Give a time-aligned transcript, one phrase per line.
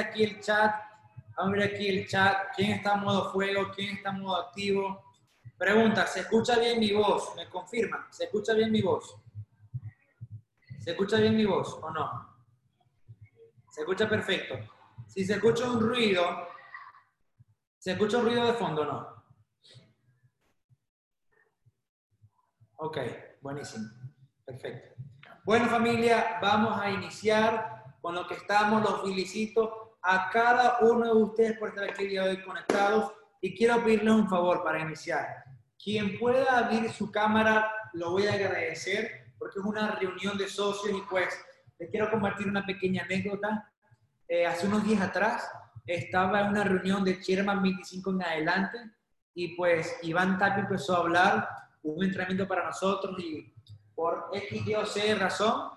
[0.00, 0.74] aquí el chat.
[1.36, 2.54] Vamos a abrir aquí el chat.
[2.56, 3.70] ¿Quién está en modo fuego?
[3.74, 5.04] ¿Quién está en modo activo?
[5.56, 7.34] Pregunta, ¿se escucha bien mi voz?
[7.36, 8.06] ¿Me confirman?
[8.10, 9.14] ¿Se escucha bien mi voz?
[10.78, 12.34] ¿Se escucha bien mi voz o no?
[13.68, 14.54] Se escucha perfecto.
[15.06, 16.48] Si se escucha un ruido,
[17.78, 19.24] ¿se escucha un ruido de fondo o no?
[22.76, 22.98] Ok,
[23.42, 23.86] buenísimo.
[24.44, 24.94] Perfecto.
[25.44, 28.82] Bueno, familia, vamos a iniciar con lo que estamos.
[28.82, 33.12] Los felicito a cada uno de ustedes por estar aquí hoy conectados.
[33.40, 35.26] Y quiero pedirles un favor para iniciar.
[35.82, 40.96] Quien pueda abrir su cámara, lo voy a agradecer porque es una reunión de socios
[40.96, 41.28] y pues
[41.78, 43.72] les quiero compartir una pequeña anécdota.
[44.28, 45.50] Eh, hace unos días atrás
[45.86, 48.78] estaba en una reunión de Chairman 25 en adelante
[49.34, 51.48] y pues Iván Tapio empezó a hablar,
[51.82, 53.52] un entrenamiento para nosotros y
[53.94, 55.70] por X, Y o C razón,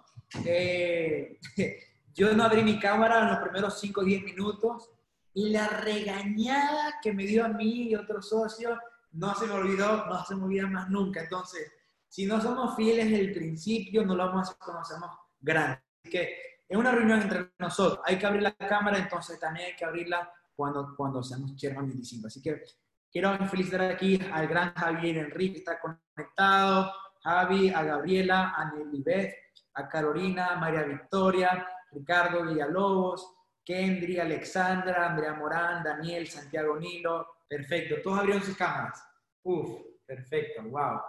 [0.46, 1.40] eh,
[2.14, 4.90] yo no abrí mi cámara en los primeros 5 o 10 minutos
[5.34, 8.78] y la regañada que me dio a mí y otros socios
[9.14, 11.22] no se me olvidó, no se me olvida más nunca.
[11.22, 11.72] Entonces,
[12.08, 15.10] si no somos fieles desde el principio, no lo vamos a hacer cuando seamos
[15.40, 15.80] grandes.
[16.04, 16.38] Así que
[16.68, 18.00] es una reunión entre nosotros.
[18.06, 22.28] Hay que abrir la cámara, entonces también hay que abrirla cuando, cuando seamos Chairman 25.
[22.28, 22.64] Así que
[23.12, 26.92] quiero felicitar aquí al gran Javier Enrique, que está conectado,
[27.24, 29.34] Javi, a Gabriela, a Nelly Beth,
[29.76, 38.18] a Carolina, María Victoria, Ricardo Villalobos, Kendry, Alexandra, Andrea Morán, Daniel, Santiago Nilo, Perfecto, todos
[38.18, 39.00] abrieron sus cámaras.
[39.44, 41.00] Uf, perfecto, wow.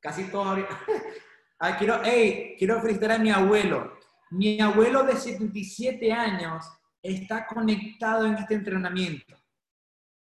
[0.00, 0.74] Casi todos abrieron.
[1.78, 3.98] quiero, hey, quiero felicitar a mi abuelo.
[4.30, 6.64] Mi abuelo de 77 años
[7.02, 9.36] está conectado en este entrenamiento.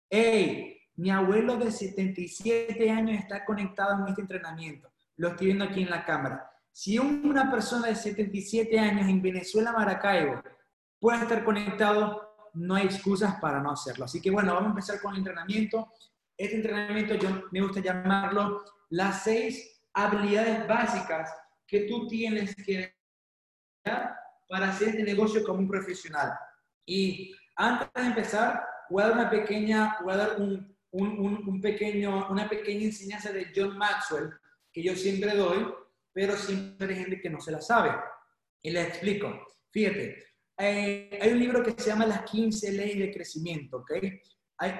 [0.10, 4.92] Hey, mi abuelo de 77 años está conectado en este entrenamiento.
[5.18, 6.52] Lo estoy viendo aquí en la cámara.
[6.82, 10.42] Si una persona de 77 años en Venezuela, Maracaibo,
[10.98, 14.06] puede estar conectado, no hay excusas para no hacerlo.
[14.06, 15.92] Así que bueno, vamos a empezar con el entrenamiento.
[16.38, 21.30] Este entrenamiento yo me gusta llamarlo las seis habilidades básicas
[21.68, 22.96] que tú tienes que
[24.48, 26.32] para hacer este negocio como un profesional.
[26.86, 31.60] Y antes de empezar, voy a dar una pequeña, voy a dar un, un, un,
[31.60, 34.30] pequeño, una pequeña enseñanza de John Maxwell
[34.72, 35.68] que yo siempre doy,
[36.14, 37.92] pero siempre hay gente que no se la sabe.
[38.62, 39.48] Y les explico.
[39.72, 40.24] Fíjate,
[40.58, 43.92] eh, hay un libro que se llama Las 15 leyes de crecimiento, ¿ok?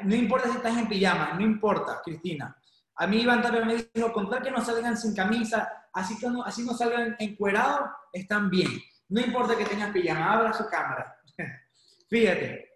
[0.04, 2.54] no importa si estás en pijama, no importa, Cristina.
[2.96, 6.44] A mí Iván también me dijo, contar que no salgan sin camisa, así, que no,
[6.44, 8.68] así no salgan encuerados, están bien.
[9.08, 11.16] No importa que tengas pijama, abra su cámara.
[12.10, 12.70] Fíjate,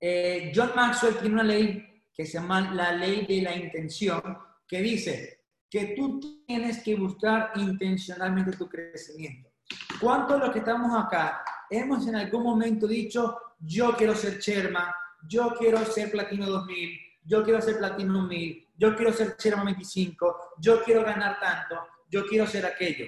[0.00, 4.80] eh, John Maxwell tiene una ley que se llama la ley de la intención, que
[4.80, 5.39] dice
[5.70, 9.48] que tú tienes que buscar intencionalmente tu crecimiento.
[10.00, 14.90] ¿Cuántos de los que estamos acá hemos en algún momento dicho, yo quiero ser Sherman,
[15.28, 20.54] yo quiero ser Platino 2000, yo quiero ser Platino 1000, yo quiero ser Sherman 25,
[20.58, 21.76] yo quiero ganar tanto,
[22.10, 23.06] yo quiero ser aquello.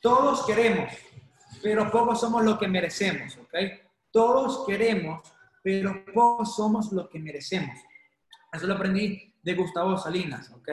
[0.00, 0.92] Todos queremos,
[1.60, 3.54] pero pocos somos lo que merecemos, ¿ok?
[4.12, 5.20] Todos queremos,
[5.62, 7.76] pero pocos somos lo que merecemos.
[8.52, 10.68] Eso lo aprendí de Gustavo Salinas, ¿ok?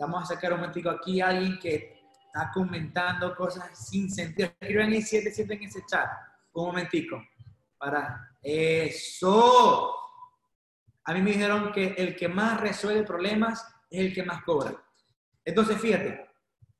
[0.00, 4.48] Vamos a sacar un momentico aquí a alguien que está comentando cosas sin sentido.
[4.58, 6.08] Escriban ahí 77 en ese chat.
[6.54, 7.22] Un momentico.
[7.76, 9.94] Para eso.
[11.04, 14.72] A mí me dijeron que el que más resuelve problemas es el que más cobra.
[15.44, 16.30] Entonces, fíjate,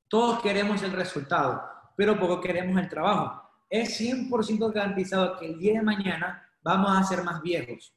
[0.09, 1.63] todos queremos el resultado,
[1.97, 3.43] pero poco queremos el trabajo.
[3.69, 7.95] Es 100% garantizado que el día de mañana vamos a ser más viejos.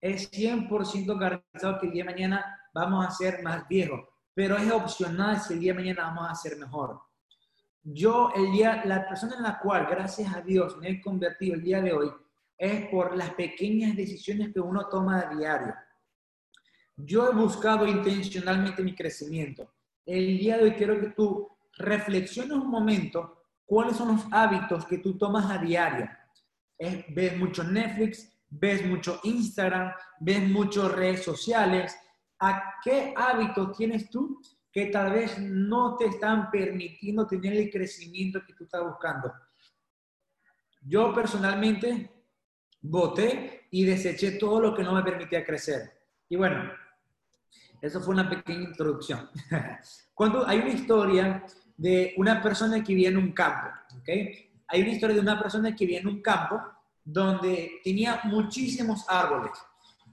[0.00, 4.00] Es 100% garantizado que el día de mañana vamos a ser más viejos
[4.38, 7.00] pero es opcional si el día de mañana vamos a ser mejor.
[7.82, 11.64] Yo, el día, la persona en la cual, gracias a Dios, me he convertido el
[11.64, 12.08] día de hoy,
[12.56, 15.74] es por las pequeñas decisiones que uno toma a diario.
[16.94, 19.74] Yo he buscado intencionalmente mi crecimiento.
[20.06, 24.98] El día de hoy quiero que tú reflexiones un momento cuáles son los hábitos que
[24.98, 26.08] tú tomas a diario.
[26.78, 31.92] ves mucho Netflix, ves mucho Instagram, ves mucho redes sociales,
[32.40, 34.40] ¿A qué hábitos tienes tú
[34.72, 39.32] que tal vez no te están permitiendo tener el crecimiento que tú estás buscando?
[40.82, 42.10] Yo personalmente
[42.80, 45.92] voté y deseché todo lo que no me permitía crecer.
[46.28, 46.70] Y bueno,
[47.80, 49.28] eso fue una pequeña introducción.
[50.14, 51.44] Cuando hay una historia
[51.76, 53.68] de una persona que vivía en un campo,
[53.98, 54.08] ¿ok?
[54.68, 56.60] Hay una historia de una persona que vivía en un campo
[57.04, 59.52] donde tenía muchísimos árboles.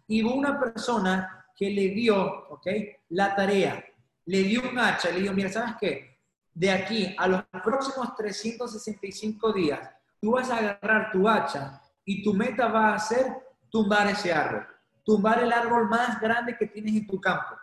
[0.08, 2.68] Y hubo una persona que le dio, ¿ok?
[3.10, 3.84] La tarea,
[4.26, 6.20] le dio un hacha, le dijo, mira, ¿sabes qué?
[6.54, 12.34] De aquí a los próximos 365 días, tú vas a agarrar tu hacha y tu
[12.34, 13.26] meta va a ser
[13.70, 14.66] tumbar ese árbol,
[15.04, 17.56] tumbar el árbol más grande que tienes en tu campo.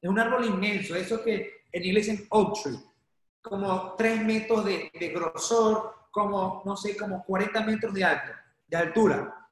[0.00, 2.78] Es un árbol inmenso, eso que en inglés dicen oak tree,
[3.40, 8.32] como tres metros de, de grosor, como, no sé, como 40 metros de alto,
[8.66, 9.48] de altura.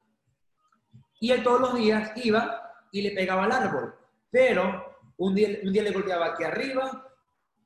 [1.19, 3.95] Y él todos los días iba y le pegaba al árbol,
[4.29, 7.07] pero un día, un día le golpeaba aquí arriba,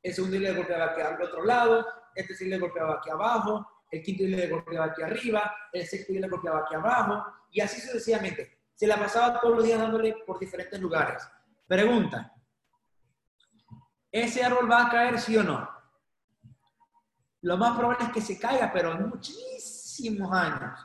[0.02, 1.86] el segundo día le golpeaba aquí al otro lado,
[2.16, 6.14] este sí le golpeaba aquí abajo, el quinto día le golpeaba aquí arriba, el sexto
[6.14, 8.60] día le golpeaba aquí abajo, y así sucesivamente.
[8.74, 11.28] Se la pasaba todos los días dándole por diferentes lugares.
[11.68, 12.34] Pregunta,
[14.12, 15.70] ¿ese árbol va a caer sí o no?
[17.42, 20.80] Lo más probable es que se caiga, pero en muchísimos años.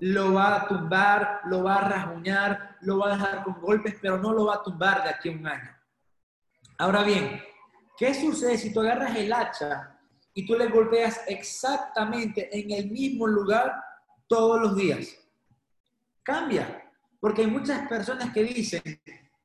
[0.00, 4.18] Lo va a tumbar, lo va a rasguñar, lo va a dejar con golpes, pero
[4.18, 5.76] no lo va a tumbar de aquí a un año.
[6.78, 7.42] Ahora bien,
[7.96, 10.00] ¿qué sucede si tú agarras el hacha
[10.34, 13.74] y tú le golpeas exactamente en el mismo lugar
[14.26, 15.16] todos los días.
[16.22, 18.82] Cambia, porque hay muchas personas que dicen,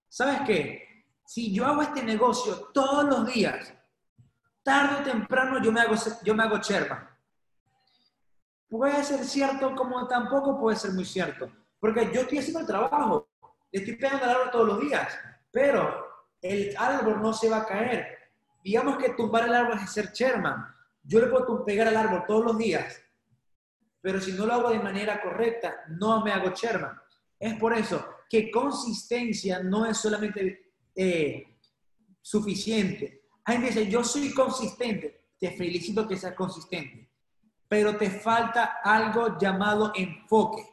[0.07, 1.05] ¿sabes qué?
[1.25, 3.73] Si yo hago este negocio todos los días,
[4.61, 6.59] tarde o temprano yo me hago, yo me hago.
[8.77, 11.49] Puede ser cierto como tampoco puede ser muy cierto,
[11.79, 13.29] porque yo estoy haciendo el trabajo,
[13.71, 15.17] estoy pegando al árbol todos los días,
[15.49, 16.05] pero
[16.41, 18.05] el árbol no se va a caer.
[18.61, 20.65] Digamos que tumbar el árbol es ser chairman.
[21.03, 23.01] Yo le puedo pegar al árbol todos los días,
[24.01, 26.99] pero si no lo hago de manera correcta, no me hago chairman.
[27.39, 31.59] Es por eso que consistencia no es solamente eh,
[32.21, 33.21] suficiente.
[33.45, 37.04] Hay dice, yo soy consistente, te felicito que seas consistente,
[37.67, 40.63] pero te falta algo llamado enfoque.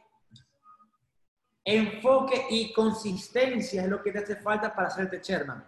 [1.65, 5.65] Enfoque y consistencia es lo que te hace falta para hacerte chairman.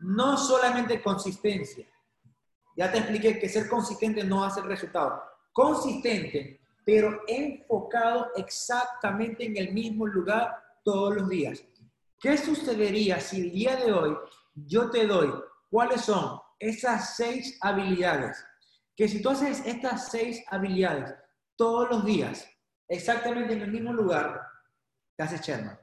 [0.00, 1.86] No solamente consistencia.
[2.76, 5.22] Ya te expliqué que ser consistente no hace resultado.
[5.52, 11.62] Consistente, pero enfocado exactamente en el mismo lugar todos los días.
[12.20, 14.16] ¿Qué sucedería si el día de hoy
[14.54, 15.32] yo te doy
[15.70, 18.44] cuáles son esas seis habilidades?
[18.98, 21.14] Que si tú haces estas seis habilidades
[21.54, 22.50] todos los días,
[22.88, 24.42] exactamente en el mismo lugar,
[25.14, 25.78] te haces Sherman.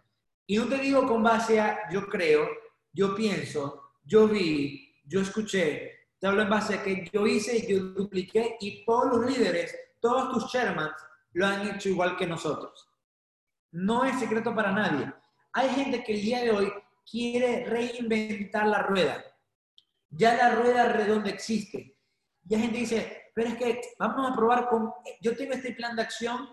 [0.45, 2.45] Y no te digo con base a yo creo,
[2.91, 7.86] yo pienso, yo vi, yo escuché, te hablo en base a que yo hice, yo
[7.86, 10.91] dupliqué y todos los líderes, todos tus chairmans
[11.31, 12.86] lo han hecho igual que nosotros.
[13.72, 15.10] No es secreto para nadie.
[15.53, 16.74] Hay gente que el día de hoy
[17.10, 19.24] quiere reinventar la rueda.
[20.10, 21.95] Ya la rueda redonda existe.
[22.48, 25.74] Y hay gente que dice, pero es que vamos a probar con, yo tengo este
[25.74, 26.48] plan de acción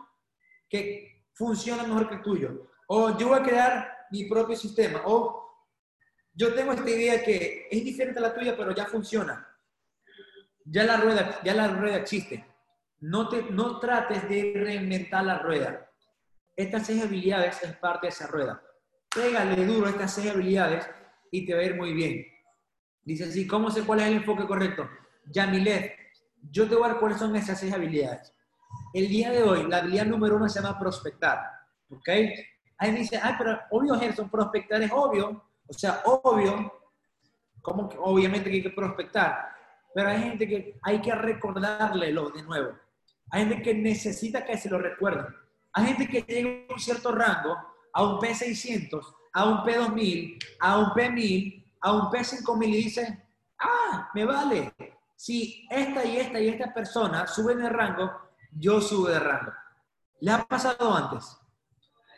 [0.69, 2.71] que funciona mejor que el tuyo.
[2.89, 5.03] O yo voy a crear mi propio sistema.
[5.07, 5.43] O
[6.33, 9.49] yo tengo esta idea que es diferente a la tuya, pero ya funciona
[10.65, 12.45] ya la rueda, ya la rueda existe.
[13.01, 15.91] No, te, no trates de reinventar la rueda.
[16.55, 18.63] Estas seis habilidades es parte de esa rueda.
[19.15, 20.89] Pégale duro estas seis habilidades
[21.31, 22.25] y te va a ir muy bien.
[23.03, 24.89] Dice así, ¿cómo sé cuál es el enfoque correcto?
[25.27, 25.97] Yamilet,
[26.51, 28.33] yo te voy a dar cuáles son esas seis habilidades.
[28.93, 31.39] El día de hoy, la habilidad número uno se llama prospectar.
[31.91, 32.09] ¿Ok?
[32.79, 35.45] Ahí dice, ay, pero obvio, Gerson, prospectar es obvio.
[35.69, 36.73] O sea, obvio,
[37.61, 39.53] ¿cómo que obviamente que hay que prospectar?
[39.95, 42.73] Pero hay gente que hay que recordarle de nuevo.
[43.31, 45.27] Hay gente que necesita que se lo recuerden.
[45.75, 47.57] Hay gente que llega a un cierto rango,
[47.93, 53.27] a un P600, a un P2000, a un P1000, a un P5000 y dice,
[53.59, 54.75] ah, me vale.
[55.23, 58.11] Si esta y esta y esta persona suben de rango,
[58.59, 59.53] yo subo de rango.
[60.19, 61.39] ¿Le ha pasado antes?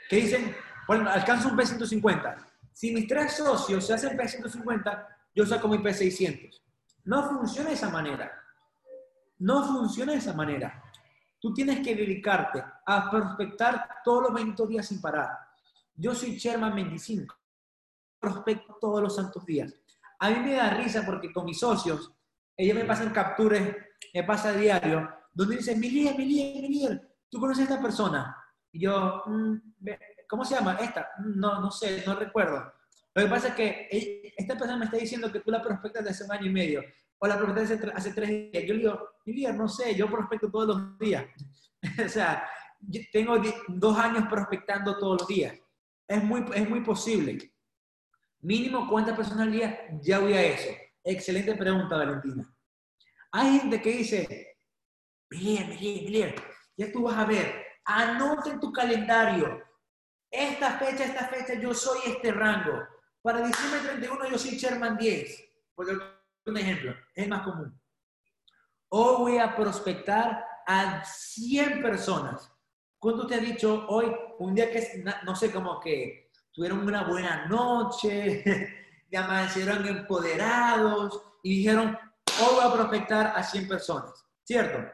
[0.09, 0.57] Que dicen,
[0.89, 2.35] bueno, alcanzo un P150.
[2.73, 6.63] Si mis tres socios se hacen P150, yo saco mi P600.
[7.05, 8.33] No funciona de esa manera.
[9.39, 10.83] No funciona de esa manera.
[11.39, 15.29] Tú tienes que dedicarte a prospectar todos los 20 días sin parar.
[15.95, 17.37] Yo soy Sherman 25.
[18.19, 19.75] Prospecto todos los santos días.
[20.21, 22.11] A mí me da risa porque con mis socios,
[22.57, 23.63] ellos me pasan capturas,
[24.13, 28.37] me pasa a diario, donde dicen, Milier, Milier, Milier, ¿tú conoces a esta persona?
[28.73, 29.57] Y yo, mm,
[30.29, 30.77] ¿cómo se llama?
[30.81, 32.73] Esta, mm, no, no sé, no recuerdo.
[33.15, 36.15] Lo que pasa es que esta persona me está diciendo que tú la prospectas desde
[36.15, 36.83] hace un año y medio,
[37.19, 38.65] o la prospectas hace, tres días.
[38.67, 41.25] Yo le digo, mi no sé, yo prospecto todos los días.
[42.05, 42.49] o sea,
[42.81, 43.37] yo tengo
[43.69, 45.57] dos años prospectando todos los días.
[46.07, 47.39] Es muy, es muy posible.
[48.41, 49.99] Mínimo, ¿cuántas personas al día?
[50.03, 50.71] Ya voy a eso.
[51.05, 52.51] Excelente pregunta, Valentina.
[53.33, 54.57] Hay gente que dice,
[55.29, 56.35] bien, bien, bien,
[56.77, 59.63] ya tú vas a ver, anota en tu calendario,
[60.31, 62.83] esta fecha, esta fecha, yo soy este rango.
[63.21, 65.45] Para diciembre 31 yo soy Sherman 10,
[65.75, 65.87] por
[66.47, 67.79] un ejemplo, es más común.
[68.89, 72.51] O voy a prospectar a 100 personas.
[72.99, 77.47] ¿Cuánto te ha dicho hoy, un día que, no sé, como que tuvieron una buena
[77.47, 78.84] noche,
[79.15, 81.97] ya amanecieron empoderados y dijeron,
[82.41, 84.91] hoy voy a prospectar a 100 personas, ¿cierto?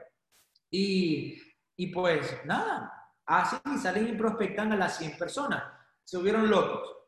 [0.70, 1.40] Y,
[1.74, 5.64] y pues nada, así salen y prospectan a las 100 personas.
[6.04, 6.98] Se hubieron locos.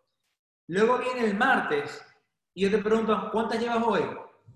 [0.68, 2.02] Luego viene el martes
[2.54, 4.00] y yo te pregunto, ¿cuántas llevas hoy?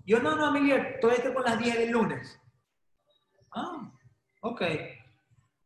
[0.03, 2.41] Yo, no, no, Miguel, todavía estoy con las 10 del lunes.
[3.51, 3.87] Ah,
[4.41, 4.63] ok.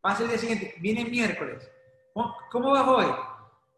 [0.01, 1.71] Pasa el día siguiente, viene miércoles.
[2.51, 3.05] ¿Cómo vas hoy?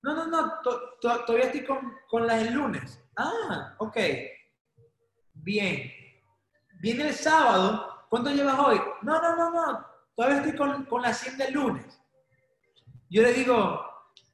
[0.02, 0.54] No, no, no,
[1.00, 3.03] todavía estoy con, con las del lunes.
[3.16, 3.98] Ah, ok.
[5.34, 5.92] Bien.
[6.82, 8.82] Viene el sábado, ¿cuánto llevas hoy?
[9.02, 12.02] No, no, no, no, todavía estoy con, con las 100 del lunes.
[13.10, 13.82] Yo le digo,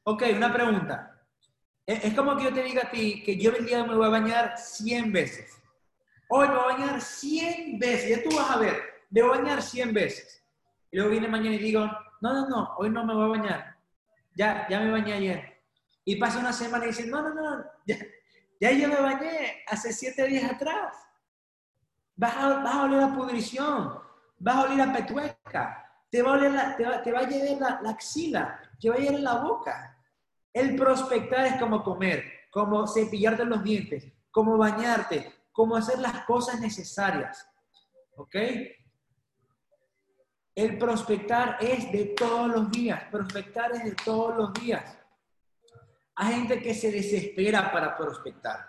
[0.03, 1.15] ok, una pregunta.
[1.85, 4.09] Es como que yo te diga a ti que yo el día me voy a
[4.09, 5.59] bañar 100 veces.
[6.29, 8.17] Hoy me voy a bañar 100 veces.
[8.17, 10.43] Ya tú vas a ver, me voy a bañar 100 veces.
[10.91, 11.81] Y luego viene mañana y digo,
[12.21, 13.77] no, no, no, hoy no me voy a bañar.
[14.35, 15.61] Ya, ya me bañé ayer.
[16.05, 17.97] Y pasa una semana y dice, no, no, no, ya,
[18.59, 20.95] ya yo me bañé hace 7 días atrás.
[22.15, 23.99] Vas a, vas oler a pudrición,
[24.37, 27.29] vas a oler a petueca, te va a, oler la, te va, te va a
[27.29, 29.97] la, la axila, te va a llevar la boca.
[30.51, 36.59] El prospectar es como comer, como cepillarte los dientes, como bañarte, como hacer las cosas
[36.59, 37.47] necesarias.
[38.15, 38.35] ¿Ok?
[40.55, 43.01] El prospectar es de todos los días.
[43.09, 44.98] Prospectar es de todos los días.
[46.21, 48.67] Hay gente que se desespera para prospectar.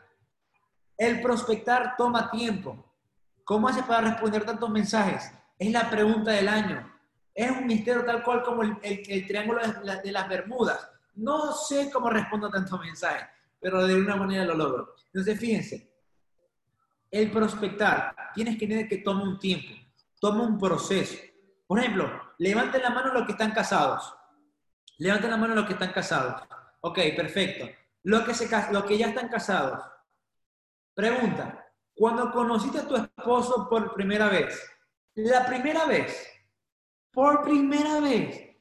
[0.97, 2.95] El prospectar toma tiempo.
[3.43, 5.33] ¿Cómo hace para responder tantos mensajes?
[5.59, 6.89] Es la pregunta del año.
[7.35, 10.89] Es un misterio tal cual como el, triángulo de las Bermudas.
[11.17, 13.27] No sé cómo respondo tantos mensajes,
[13.59, 14.95] pero de una manera lo logro.
[15.07, 15.93] Entonces, fíjense,
[17.11, 19.75] el prospectar, tienes que tener que tomar un tiempo,
[20.21, 21.19] toma un proceso.
[21.67, 24.15] Por ejemplo, levanten la mano los que están casados.
[24.99, 26.43] Levanten la mano los que están casados.
[26.81, 27.69] Ok, perfecto.
[28.03, 29.83] Los que, se, los que ya están casados.
[30.95, 34.59] Pregunta, cuando conociste a tu esposo por primera vez,
[35.15, 36.27] la primera vez,
[37.11, 38.57] por primera vez,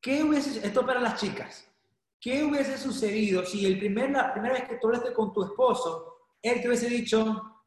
[0.00, 1.72] ¿qué hubiese, esto para las chicas,
[2.22, 6.18] ¿Qué hubiese sucedido si el primer, la primera vez que tú hablaste con tu esposo,
[6.40, 7.64] él te hubiese dicho,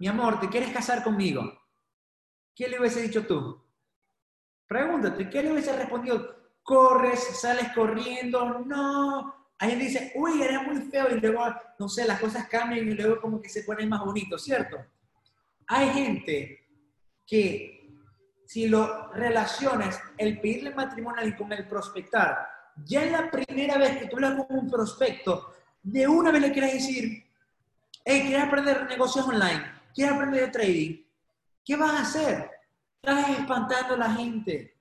[0.00, 1.44] mi amor, ¿te quieres casar conmigo?
[2.56, 3.62] ¿Qué le hubiese dicho tú?
[4.66, 6.43] Pregúntate, ¿qué le hubiese respondido?
[6.64, 9.32] Corres, sales corriendo, no.
[9.58, 11.44] Alguien dice, uy, eres muy feo y luego,
[11.78, 14.78] no sé, las cosas cambian y luego como que se pone más bonito, ¿cierto?
[15.68, 16.66] Hay gente
[17.24, 17.74] que
[18.46, 22.48] si lo relacionas, el pedirle matrimonio y con el prospectar,
[22.84, 26.52] ya en la primera vez que tú hablas con un prospecto, de una vez le
[26.52, 27.24] quieres decir,
[28.04, 29.64] hey, ¿quieres aprender negocios online?
[29.94, 31.04] ¿Quieres aprender de trading?
[31.64, 32.50] ¿Qué vas a hacer?
[33.02, 34.73] Estás espantando a la gente.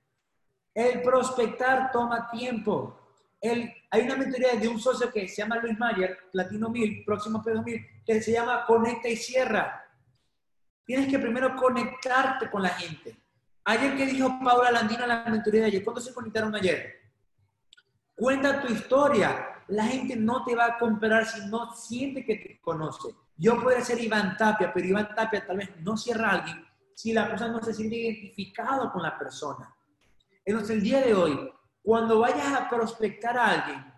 [0.74, 3.00] El prospectar toma tiempo.
[3.39, 7.44] El, hay una mentoría de un socio que se llama Luis Mayer, Platino 1000, próximo
[7.44, 9.84] P 2000, que se llama Conecta y Cierra.
[10.86, 13.15] Tienes que primero conectarte con la gente.
[13.65, 16.96] Ayer que dijo Paula Landino la mentoría de ayer, ¿cuándo se conectaron ayer?
[18.15, 19.50] Cuenta tu historia.
[19.68, 23.10] La gente no te va a comprar si no siente que te conoce.
[23.38, 26.65] Yo podría ser Iván Tapia, pero Iván Tapia tal vez no cierra a alguien
[26.96, 29.73] si la persona no se siente identificado con la persona.
[30.46, 33.94] Entonces, el día de hoy, cuando vayas a prospectar a alguien,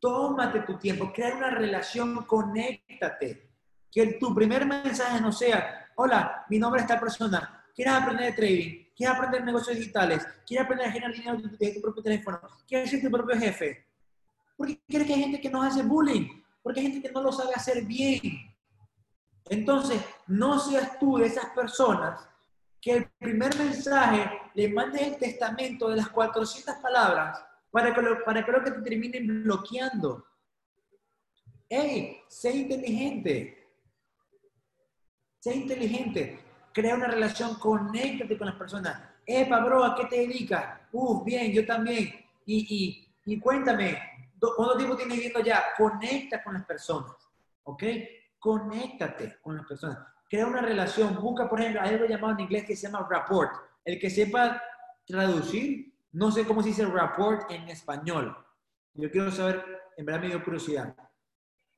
[0.00, 3.50] tómate tu tiempo, crea una relación, conéctate.
[3.90, 8.32] Que tu primer mensaje no sea, hola, mi nombre es esta persona, ¿quieres aprender de
[8.32, 8.84] trading?
[8.96, 13.02] quieres aprender negocios digitales, quieres aprender a generar dinero de tu propio teléfono, quieres ser
[13.02, 13.86] tu propio jefe.
[14.56, 16.28] Porque quieres que hay gente que nos hace bullying,
[16.62, 18.20] porque hay gente que no lo sabe hacer bien.
[19.46, 22.20] Entonces, no seas tú de esas personas
[22.84, 28.22] que el primer mensaje le mandes el testamento de las 400 palabras para que lo,
[28.22, 30.26] para que, lo que te terminen bloqueando.
[31.66, 32.20] ¡Ey!
[32.28, 33.70] Sé inteligente.
[35.40, 39.00] Sé inteligente crea una relación, conéctate con las personas.
[39.24, 40.80] Epa, bro, ¿a qué te dedicas?
[40.92, 42.12] Uf, bien, yo también.
[42.44, 43.96] Y, y, y cuéntame,
[44.38, 45.66] ¿cuánto tiempo tienes viendo ya?
[45.78, 47.14] Conecta con las personas,
[47.62, 47.82] ¿ok?
[48.38, 50.13] Conéctate con las personas.
[50.28, 51.14] Crea una relación.
[51.20, 53.50] Busca, por ejemplo, hay algo llamado en inglés que se llama rapport.
[53.84, 54.62] El que sepa
[55.06, 58.36] traducir, no sé cómo se dice rapport en español.
[58.94, 59.64] Yo quiero saber,
[59.96, 60.94] en verdad me dio curiosidad.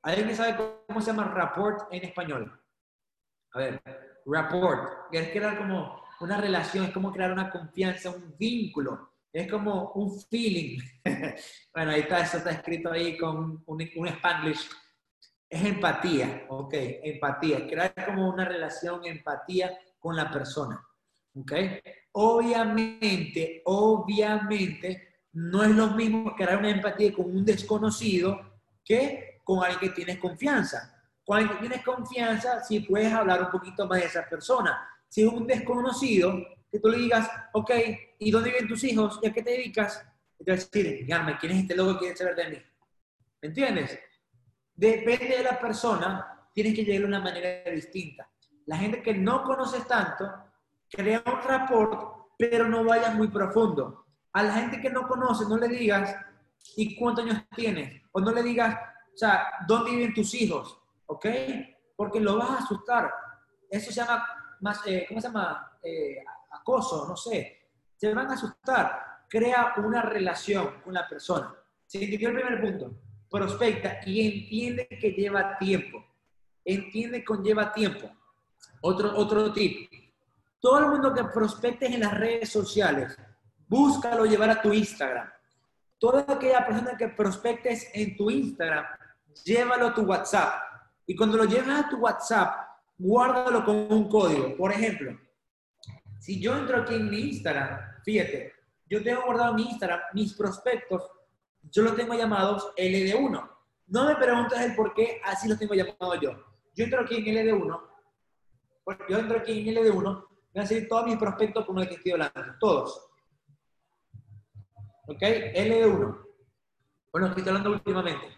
[0.03, 0.55] ¿Alguien sabe
[0.87, 2.61] cómo se llama rapport en español?
[3.53, 3.81] A ver,
[4.25, 9.49] rapport, que es crear como una relación, es como crear una confianza, un vínculo, es
[9.51, 10.79] como un feeling.
[11.73, 14.69] bueno, ahí está, eso está escrito ahí con un, un spanglish.
[15.49, 20.85] Es empatía, ok, empatía, crear como una relación, empatía con la persona,
[21.33, 21.53] ok.
[22.11, 29.79] Obviamente, obviamente, no es lo mismo crear una empatía con un desconocido que con alguien
[29.79, 30.93] que tienes confianza.
[31.23, 34.85] Con alguien que tienes confianza, si puedes hablar un poquito más de esa persona.
[35.07, 36.33] Si es un desconocido,
[36.71, 37.71] que tú le digas, ok,
[38.19, 39.19] ¿y dónde viven tus hijos?
[39.21, 40.05] ¿Y a qué te dedicas?
[40.39, 41.07] Y te va a decir,
[41.39, 42.57] ¿quién es este loco que quiere saber de mí?
[43.41, 43.99] ¿Me entiendes?
[44.77, 48.29] Depende de la persona, tienes que llegar de una manera distinta.
[48.67, 50.31] La gente que no conoces tanto,
[50.87, 54.05] crea un rapport, pero no vayas muy profundo.
[54.33, 56.15] A la gente que no conoce, no le digas,
[56.75, 58.03] ¿y cuántos años tienes?
[58.11, 58.77] O no le digas,
[59.11, 60.79] o sea, ¿dónde viven tus hijos?
[61.07, 61.25] ¿Ok?
[61.95, 63.11] Porque lo vas a asustar.
[63.67, 64.27] Eso se llama,
[64.59, 65.79] más, eh, ¿cómo se llama?
[65.81, 67.71] Eh, acoso, no sé.
[67.95, 69.23] Se van a asustar.
[69.27, 71.51] Crea una relación con la persona.
[71.87, 73.06] ¿Se entendió el primer punto?
[73.29, 76.05] Prospecta y entiende que lleva tiempo.
[76.63, 78.09] Entiende que conlleva tiempo.
[78.81, 79.89] Otro, otro tip.
[80.59, 83.17] Todo el mundo que prospectes en las redes sociales,
[83.67, 85.29] búscalo llevar a tu Instagram.
[85.99, 88.85] Toda aquella persona que prospectes en tu Instagram,
[89.43, 90.61] llévalo a tu WhatsApp.
[91.05, 94.55] Y cuando lo llevas a tu WhatsApp, guárdalo con un código.
[94.57, 95.17] Por ejemplo,
[96.19, 98.53] si yo entro aquí en mi Instagram, fíjate,
[98.89, 101.03] yo tengo guardado mi Instagram, mis prospectos,
[101.71, 103.49] yo los tengo llamados LD1.
[103.87, 106.31] No me preguntes el por qué, así los tengo llamados yo.
[106.73, 107.81] Yo entro aquí en LD1,
[109.09, 111.95] yo entro aquí en LD1, me van a salir todos mis prospectos como el que
[111.95, 113.09] estoy hablando, todos.
[115.07, 115.21] ¿Ok?
[115.21, 116.25] LD1.
[117.11, 118.37] Bueno, que estoy hablando últimamente.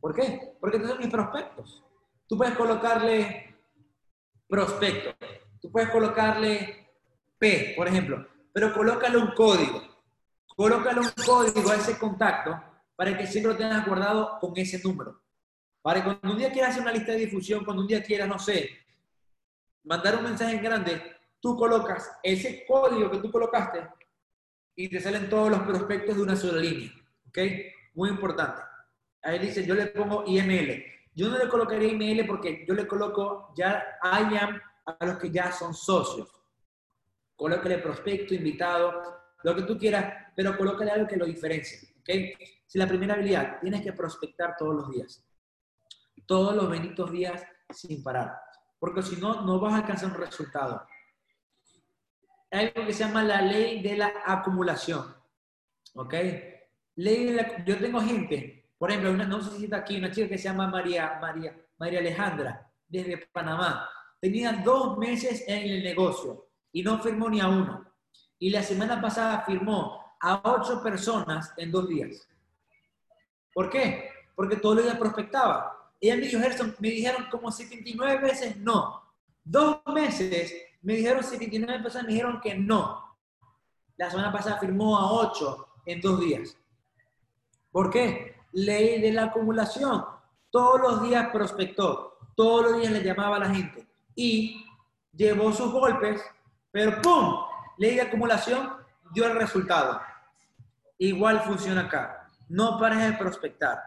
[0.00, 0.56] ¿Por qué?
[0.60, 1.84] Porque estos son mis prospectos.
[2.28, 3.56] Tú puedes colocarle
[4.48, 5.10] prospecto.
[5.60, 6.90] Tú puedes colocarle
[7.38, 8.26] P, por ejemplo.
[8.52, 9.82] Pero colócale un código.
[10.56, 12.62] Colócale un código a ese contacto
[12.94, 15.20] para que siempre lo tengas guardado con ese número.
[15.82, 18.38] Para cuando un día quieras hacer una lista de difusión, cuando un día quieras, no
[18.38, 18.70] sé,
[19.82, 23.86] mandar un mensaje en grande, tú colocas ese código que tú colocaste
[24.76, 26.90] y te salen todos los prospectos de una sola línea.
[27.28, 27.38] ¿Ok?
[27.94, 28.62] Muy importante.
[29.22, 30.84] Ahí dice, yo le pongo IML.
[31.14, 35.50] Yo no le colocaría IML porque yo le coloco ya IAM a los que ya
[35.52, 36.28] son socios.
[37.36, 41.94] Colócale prospecto, invitado, lo que tú quieras, pero colócale algo que lo diferencie.
[42.00, 42.10] ¿ok?
[42.66, 45.24] Si la primera habilidad, tienes que prospectar todos los días.
[46.26, 48.34] Todos los benditos días sin parar.
[48.80, 50.84] Porque si no, no vas a alcanzar un resultado
[52.54, 55.04] hay algo que se llama la ley de la acumulación.
[55.94, 56.14] ¿Ok?
[56.96, 60.10] Ley de la, yo tengo gente, por ejemplo, una, no sé si está aquí, una
[60.10, 63.88] chica que se llama María, María, María Alejandra, desde Panamá.
[64.20, 67.84] Tenía dos meses en el negocio y no firmó ni a uno.
[68.44, 72.28] Y la semana pasada firmó a ocho personas en dos días.
[73.54, 74.10] ¿Por qué?
[74.36, 75.94] Porque todo los días prospectaba.
[75.98, 79.02] Ella me dijo, Gerson, me dijeron como 79 veces no.
[79.42, 80.52] Dos meses
[80.82, 83.16] me dijeron 79 personas, me dijeron que no.
[83.96, 86.54] La semana pasada firmó a 8 en dos días.
[87.72, 88.36] ¿Por qué?
[88.52, 90.04] Ley de la acumulación.
[90.50, 94.66] Todos los días prospectó, todos los días le llamaba a la gente y
[95.14, 96.20] llevó sus golpes,
[96.70, 97.53] pero ¡pum!
[97.78, 98.72] Ley de acumulación
[99.12, 100.00] dio el resultado.
[100.98, 102.30] Igual funciona acá.
[102.48, 103.82] No pares de prospectar.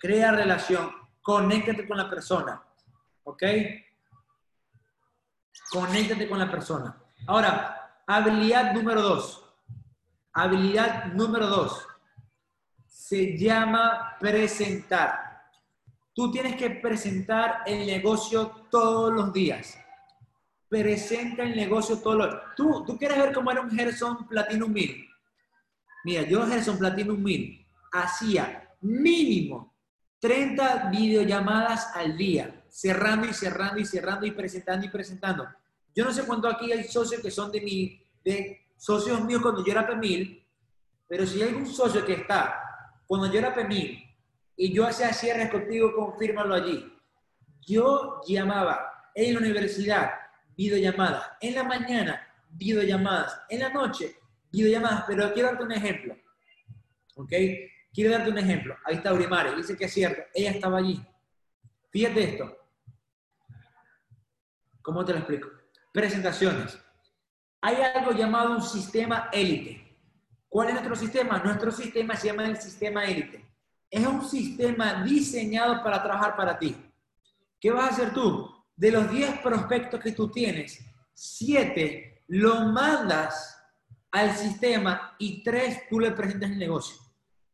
[0.00, 0.90] Crea relación.
[1.22, 2.62] Conéctate con la persona.
[3.24, 3.42] ¿Ok?
[5.70, 6.96] Conéctate con la persona.
[7.26, 9.44] Ahora, habilidad número dos.
[10.32, 11.86] Habilidad número dos.
[12.86, 15.42] Se llama presentar.
[16.14, 19.78] Tú tienes que presentar el negocio todos los días.
[20.68, 22.42] Presenta el negocio todos los días.
[22.56, 25.08] ¿Tú, tú quieres ver cómo era un Gerson Platinum 1000.
[26.04, 29.74] Mira, yo Gerson Platinum 1000 hacía mínimo
[30.20, 35.48] 30 videollamadas al día cerrando y cerrando y cerrando y presentando y presentando.
[35.94, 39.64] Yo no sé cuánto aquí hay socios que son de mi, de socios míos cuando
[39.64, 40.44] yo era P1000,
[41.08, 42.62] pero si hay algún socio que está
[43.06, 44.14] cuando yo era P1000
[44.56, 46.92] y yo hacía cierres contigo, confírmalo allí.
[47.66, 50.10] Yo llamaba en la universidad,
[50.56, 54.16] videollamadas, en la mañana, videollamadas, en la noche,
[54.50, 56.16] videollamadas, pero quiero darte un ejemplo.
[57.16, 57.32] ¿Ok?
[57.92, 58.76] Quiero darte un ejemplo.
[58.84, 61.04] Ahí está Urimare, dice que es cierto, ella estaba allí.
[61.90, 62.56] Fíjate esto.
[64.82, 65.48] ¿Cómo te lo explico?
[65.92, 66.78] Presentaciones.
[67.60, 69.98] Hay algo llamado un sistema élite.
[70.48, 71.38] ¿Cuál es nuestro sistema?
[71.38, 73.44] Nuestro sistema se llama el sistema élite.
[73.90, 76.76] Es un sistema diseñado para trabajar para ti.
[77.60, 78.55] ¿Qué vas a hacer tú?
[78.76, 80.84] De los 10 prospectos que tú tienes,
[81.14, 83.58] 7 lo mandas
[84.10, 86.96] al sistema y 3 tú le presentas el negocio.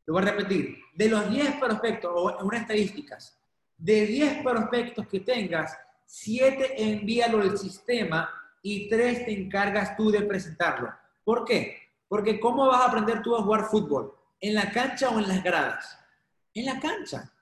[0.06, 0.78] Lo voy a repetir.
[0.94, 3.38] De los 10 prospectos, o unas estadísticas,
[3.78, 5.76] de 10 prospectos que tengas,
[6.14, 8.28] siete envíalo al sistema
[8.61, 10.92] y tres te encargas tú de presentarlo.
[11.24, 11.78] ¿Por qué?
[12.06, 14.14] Porque ¿cómo vas a aprender tú a jugar fútbol?
[14.38, 15.98] ¿En la cancha o en las gradas?
[16.52, 17.32] En la cancha.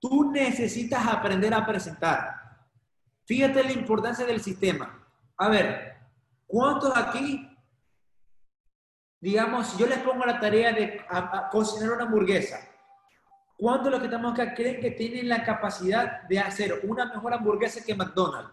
[0.00, 2.47] Tú necesitas aprender a presentar.
[3.28, 5.06] Fíjate la importancia del sistema.
[5.36, 5.98] A ver,
[6.46, 7.46] ¿cuántos aquí,
[9.20, 11.04] digamos, yo les pongo la tarea de
[11.52, 12.58] cocinar una hamburguesa?
[13.58, 17.84] ¿Cuántos los que estamos acá creen que tienen la capacidad de hacer una mejor hamburguesa
[17.84, 18.50] que McDonald's?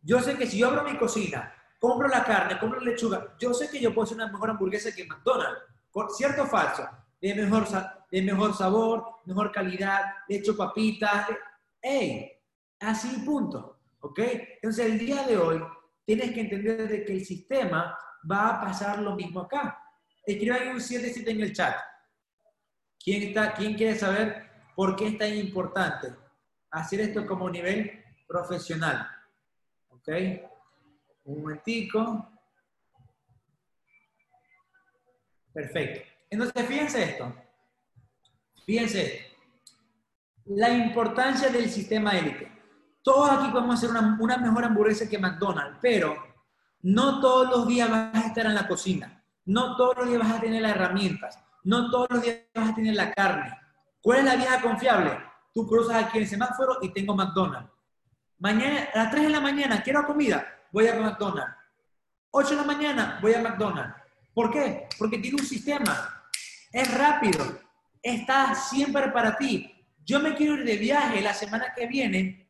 [0.00, 3.54] Yo sé que si yo abro mi cocina, compro la carne, compro la lechuga, yo
[3.54, 5.60] sé que yo puedo hacer una mejor hamburguesa que McDonald's.
[6.16, 6.88] ¿Cierto o falso?
[7.20, 7.68] De mejor,
[8.10, 11.28] de mejor sabor, mejor calidad, le echo papitas.
[11.80, 12.31] ¡Ey!
[12.82, 13.78] Así punto.
[14.00, 14.18] ¿Ok?
[14.18, 15.62] Entonces el día de hoy
[16.04, 17.96] tienes que entender de que el sistema
[18.28, 19.78] va a pasar lo mismo acá.
[20.24, 21.76] Escriban un 77 en el chat.
[23.02, 26.08] ¿Quién, está, ¿Quién quiere saber por qué es tan importante
[26.70, 29.08] hacer esto como nivel profesional?
[29.88, 30.08] ¿Ok?
[31.24, 32.28] Un momentico.
[35.52, 36.08] Perfecto.
[36.30, 37.34] Entonces, fíjense esto.
[38.66, 39.26] Fíjense.
[40.46, 42.61] La importancia del sistema élite.
[43.02, 46.16] Todos aquí podemos hacer una, una mejor hamburguesa que McDonald's, pero
[46.82, 49.24] no todos los días vas a estar en la cocina.
[49.44, 51.38] No todos los días vas a tener las herramientas.
[51.64, 53.56] No todos los días vas a tener la carne.
[54.00, 55.18] ¿Cuál es la vieja confiable?
[55.54, 57.70] Tú cruzas aquí en el semáforo y tengo McDonald's.
[58.38, 61.54] Mañana, a las 3 de la mañana, quiero comida, voy a McDonald's.
[62.32, 63.94] 8 de la mañana, voy a McDonald's.
[64.34, 64.88] ¿Por qué?
[64.98, 66.24] Porque tiene un sistema.
[66.72, 67.44] Es rápido.
[68.02, 69.72] Está siempre para ti.
[70.04, 72.41] Yo me quiero ir de viaje la semana que viene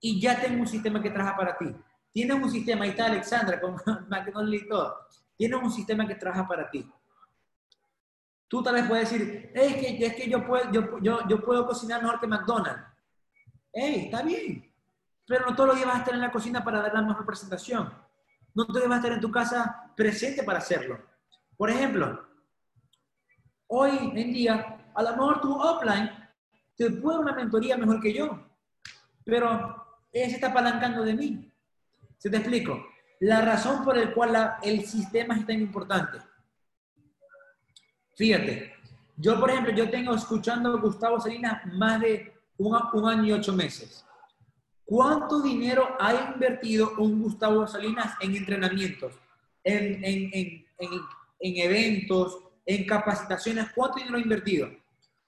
[0.00, 1.74] y ya tengo un sistema que trabaja para ti.
[2.12, 3.74] Tienes un sistema, ahí está Alexandra con
[4.08, 4.96] McDonald's y todo.
[5.36, 6.90] Tienes un sistema que trabaja para ti.
[8.48, 11.66] Tú tal vez puedes decir, es que, es que yo, puedo, yo, yo, yo puedo
[11.66, 12.82] cocinar mejor que McDonald's.
[13.72, 14.72] ¡Ey, está bien!
[15.26, 17.94] Pero no todos los días vas estar en la cocina para dar la mejor presentación.
[18.54, 20.98] No todos los días estar en tu casa presente para hacerlo.
[21.56, 22.26] Por ejemplo,
[23.68, 26.10] hoy en día, a lo mejor tu offline
[26.74, 28.50] te puede una mentoría mejor que yo,
[29.24, 29.79] pero
[30.12, 31.52] ella se está apalancando de mí.
[32.18, 32.86] ¿Se te explico?
[33.20, 36.18] La razón por la cual el sistema es tan importante
[38.20, 38.74] Fíjate,
[39.16, 42.76] yo por ejemplo, yo tengo escuchando a Gustavo Salinas más de un,
[43.08, 44.04] año y ocho meses.
[44.84, 49.14] ¿Cuánto dinero ha invertido un Gustavo Salinas en entrenamientos,
[49.64, 50.62] en, en, en,
[51.40, 53.68] eventos, en capacitaciones?
[53.74, 54.68] ¿Cuánto dinero ha invertido?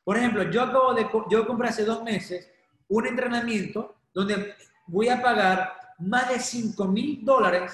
[0.04, 2.46] Por ejemplo, yo acabo de, yo compré hace dos meses
[2.88, 4.54] un entrenamiento donde
[4.92, 7.72] voy a pagar más de 5 mil dólares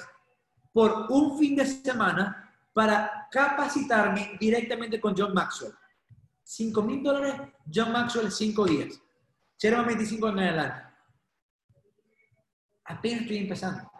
[0.71, 5.73] por un fin de semana para capacitarme directamente con John Maxwell.
[6.43, 7.35] 5 mil dólares,
[7.71, 9.01] John Maxwell, 5 días.
[9.61, 10.83] 0.25 en adelante.
[12.85, 13.91] Apenas estoy empezando.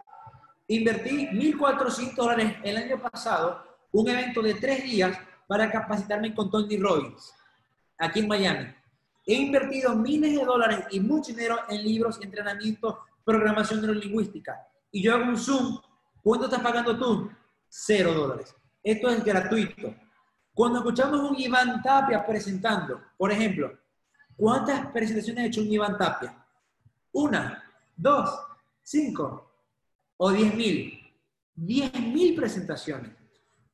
[0.68, 6.78] Invertí 1.400 dólares el año pasado, un evento de 3 días para capacitarme con Tony
[6.78, 7.34] Robbins,
[7.98, 8.74] aquí en Miami.
[9.26, 14.60] He invertido miles de dólares y mucho dinero en libros, entrenamiento, programación neurolingüística.
[14.92, 15.80] Y yo hago un Zoom.
[16.24, 17.30] ¿Cuánto estás pagando tú?
[17.68, 18.56] Cero dólares.
[18.84, 19.94] Esto es gratuito.
[20.52, 23.72] Cuando escuchamos un Iván Tapia presentando, por ejemplo,
[24.36, 26.44] ¿cuántas presentaciones ha hecho un Iván Tapia?
[27.12, 27.64] Una,
[27.96, 28.28] dos,
[28.82, 29.52] cinco
[30.18, 31.00] o diez mil.
[31.54, 33.12] Diez mil presentaciones.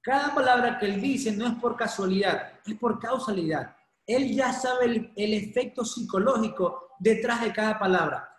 [0.02, 3.74] Cada palabra que él dice no es por casualidad, es por causalidad.
[4.06, 8.35] Él ya sabe el, el efecto psicológico detrás de cada palabra.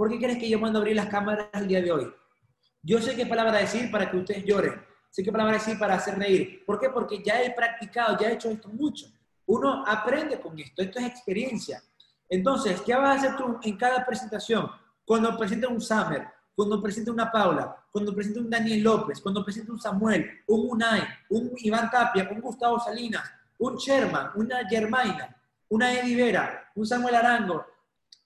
[0.00, 2.10] ¿Por qué crees que yo mando a abrir las cámaras el día de hoy?
[2.82, 6.18] Yo sé qué palabra decir para que ustedes lloren sé qué palabra decir para hacer
[6.18, 6.64] reír.
[6.64, 6.88] ¿Por qué?
[6.88, 9.08] Porque ya he practicado, ya he hecho esto mucho.
[9.44, 11.82] Uno aprende con esto, esto es experiencia.
[12.30, 14.70] Entonces, ¿qué vas a hacer tú en cada presentación?
[15.04, 19.70] Cuando presenta un Summer, cuando presenta una Paula, cuando presenta un Daniel López, cuando presenta
[19.70, 25.36] un Samuel, un Unai, un Iván Tapia, un Gustavo Salinas, un Sherman, una Germaina,
[25.68, 27.66] una Eddie Vera, un Samuel Arango,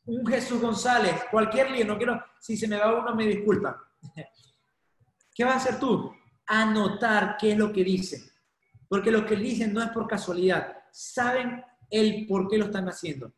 [0.06, 3.82] un Jesús González, cualquier lío, no quiero, si se me va uno me disculpa.
[5.34, 6.12] ¿Qué vas a hacer tú?
[6.46, 8.22] anotar qué es lo que dicen.
[8.88, 10.76] Porque lo que dicen no es por casualidad.
[10.92, 13.32] Saben el por qué lo están haciendo.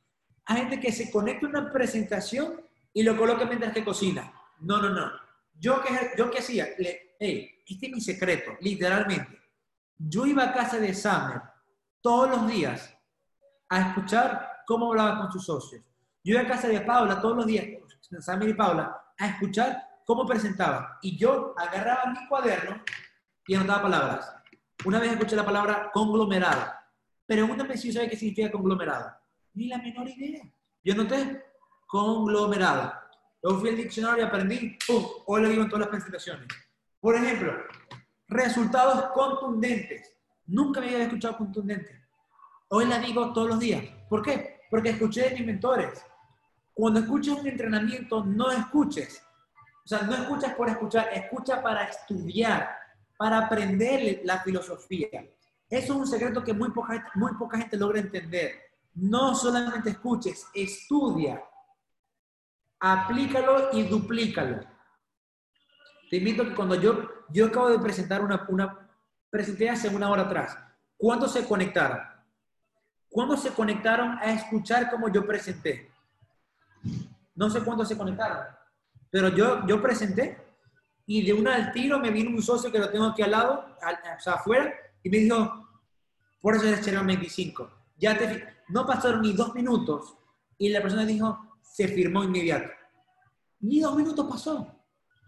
[0.44, 2.60] Hay gente que se conecta a una presentación
[2.92, 4.32] y lo coloca mientras que cocina.
[4.60, 5.10] No, no, no.
[5.58, 9.40] Yo que, yo qué hacía, Le, este es mi secreto, literalmente.
[9.98, 11.40] Yo iba a casa de Summer
[12.00, 12.94] todos los días
[13.68, 15.82] a escuchar cómo hablaba con sus socios.
[16.26, 17.64] Yo iba a casa de Paula todos los días,
[18.20, 20.98] Summer y Paula, a escuchar cómo presentaba.
[21.00, 22.82] Y yo agarraba mi cuaderno
[23.46, 24.34] y anotaba palabras.
[24.84, 26.72] Una vez escuché la palabra conglomerado.
[27.26, 29.12] Pregúntame si sabe qué significa conglomerado.
[29.54, 30.42] Ni la menor idea.
[30.82, 31.44] Yo anoté
[31.86, 32.92] conglomerado.
[33.40, 34.76] Luego fui al diccionario y aprendí.
[34.84, 35.06] ¡Pum!
[35.26, 36.48] Hoy lo digo en todas las presentaciones.
[36.98, 37.52] Por ejemplo,
[38.26, 40.12] resultados contundentes.
[40.46, 42.04] Nunca me había escuchado contundente.
[42.66, 43.84] Hoy la digo todos los días.
[44.08, 44.62] ¿Por qué?
[44.68, 46.04] Porque escuché de mis mentores.
[46.76, 49.26] Cuando escuchas un entrenamiento, no escuches.
[49.82, 52.68] O sea, no escuchas por escuchar, escucha para estudiar,
[53.16, 55.26] para aprender la filosofía.
[55.70, 58.60] Eso es un secreto que muy poca, muy poca gente logra entender.
[58.92, 61.42] No solamente escuches, estudia,
[62.78, 64.60] aplícalo y duplícalo.
[66.10, 68.90] Te invito a que cuando yo, yo acabo de presentar una, una,
[69.30, 70.58] presenté hace una hora atrás,
[70.98, 72.00] ¿cuántos se conectaron?
[73.08, 75.95] ¿Cuántos se conectaron a escuchar como yo presenté?
[77.34, 78.38] No sé cuántos se conectaron,
[79.10, 80.38] pero yo, yo presenté
[81.06, 83.64] y de una al tiro me vino un socio que lo tengo aquí al lado,
[83.76, 84.72] o sea, afuera,
[85.02, 85.68] y me dijo,
[86.40, 87.70] por eso eres Cherón 25.
[87.98, 90.16] Ya te, no pasaron ni dos minutos
[90.58, 92.68] y la persona dijo, se firmó inmediato.
[93.60, 94.66] Ni dos minutos pasó.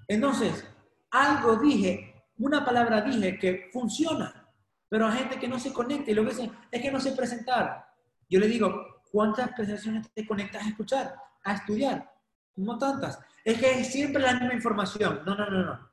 [0.06, 0.64] Entonces,
[1.10, 4.48] algo dije, una palabra dije que funciona,
[4.88, 7.12] pero hay gente que no se conecta y lo que dicen es que no sé
[7.12, 7.86] presentar.
[8.28, 12.12] Yo le digo, ¿cuántas presentaciones te conectas a escuchar, a estudiar?
[12.56, 13.18] No tantas.
[13.44, 15.20] Es que es siempre la misma información.
[15.24, 15.90] No, no, no, no.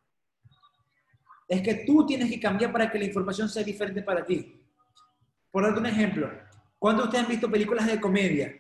[1.48, 4.62] Es que tú tienes que cambiar para que la información sea diferente para ti.
[5.52, 6.30] Por darte un ejemplo,
[6.80, 8.54] cuando ustedes han visto películas de comedia,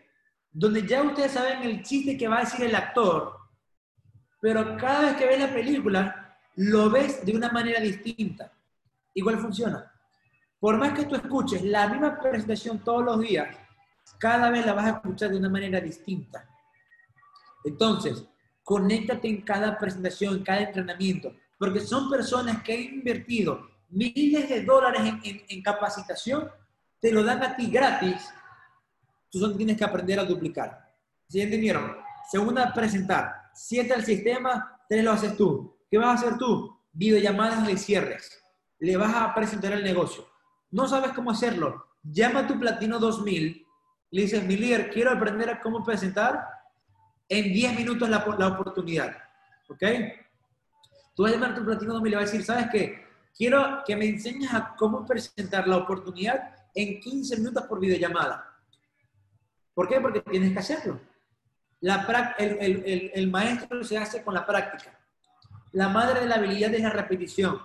[0.51, 3.37] donde ya ustedes saben el chiste que va a decir el actor,
[4.39, 8.51] pero cada vez que ves la película, lo ves de una manera distinta.
[9.13, 9.91] Igual funciona.
[10.59, 13.57] Por más que tú escuches la misma presentación todos los días,
[14.17, 16.47] cada vez la vas a escuchar de una manera distinta.
[17.65, 18.23] Entonces,
[18.63, 24.63] conéctate en cada presentación, en cada entrenamiento, porque son personas que han invertido miles de
[24.63, 26.49] dólares en, capacitación,
[26.99, 28.29] te lo dan a ti gratis,
[29.29, 30.93] tú solo tienes que aprender a duplicar.
[31.27, 31.95] ¿Sí entendieron?
[32.29, 33.33] Segunda, presentar.
[33.53, 35.77] Siete al sistema, tres lo haces tú.
[35.89, 36.77] ¿Qué vas a hacer tú?
[36.91, 38.43] Videollamadas de cierres.
[38.79, 40.27] Le vas a presentar el negocio.
[40.71, 41.85] No sabes cómo hacerlo.
[42.03, 43.65] Llama a tu Platino 2000.
[44.11, 46.54] Le dices, mi líder, quiero aprender a cómo presentar.
[47.27, 49.17] En 10 minutos la, la oportunidad.
[49.67, 49.83] ¿Ok?
[51.15, 53.05] Tú vas a llamar a tu Platino 2000 y le vas a decir, ¿sabes qué?
[53.35, 58.53] Quiero que me enseñes a cómo presentar la oportunidad en 15 minutos por videollamada.
[59.73, 59.99] ¿Por qué?
[59.99, 60.99] Porque tienes que hacerlo.
[61.81, 64.97] La, el, el, maestro se hace con la práctica.
[65.73, 67.61] La madre de la habilidad es la repetición.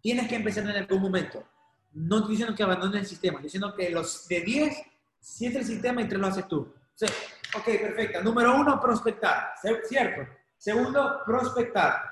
[0.00, 1.44] Tienes que empezar en algún momento.
[1.92, 4.76] No estoy diciendo que abandones el sistema, estoy diciendo que los de 10,
[5.20, 6.74] 7 el sistema y 3 lo haces tú.
[6.94, 7.06] Sí.
[7.54, 8.22] Ok, perfecto.
[8.22, 9.54] Número uno, prospectar.
[9.86, 10.30] ¿Cierto?
[10.56, 12.02] Segundo, prospectar.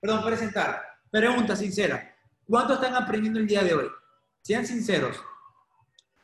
[0.00, 0.82] Perdón, presentar.
[1.10, 2.14] Pregunta sincera.
[2.46, 3.90] ¿Cuánto están aprendiendo el día de hoy?
[4.42, 5.22] Sean sinceros.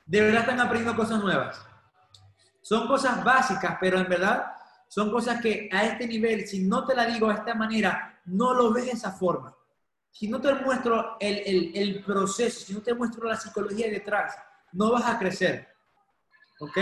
[0.06, 1.64] ¿De verdad están aprendiendo cosas nuevas?
[2.61, 4.52] Son cosas básicas, pero en verdad
[4.88, 8.54] son cosas que a este nivel, si no te la digo de esta manera, no
[8.54, 9.56] lo ves de esa forma.
[10.11, 14.37] Si no te muestro el, el, proceso, si no te muestro la psicología detrás,
[14.72, 15.68] no vas a crecer.
[16.59, 16.76] ¿Ok?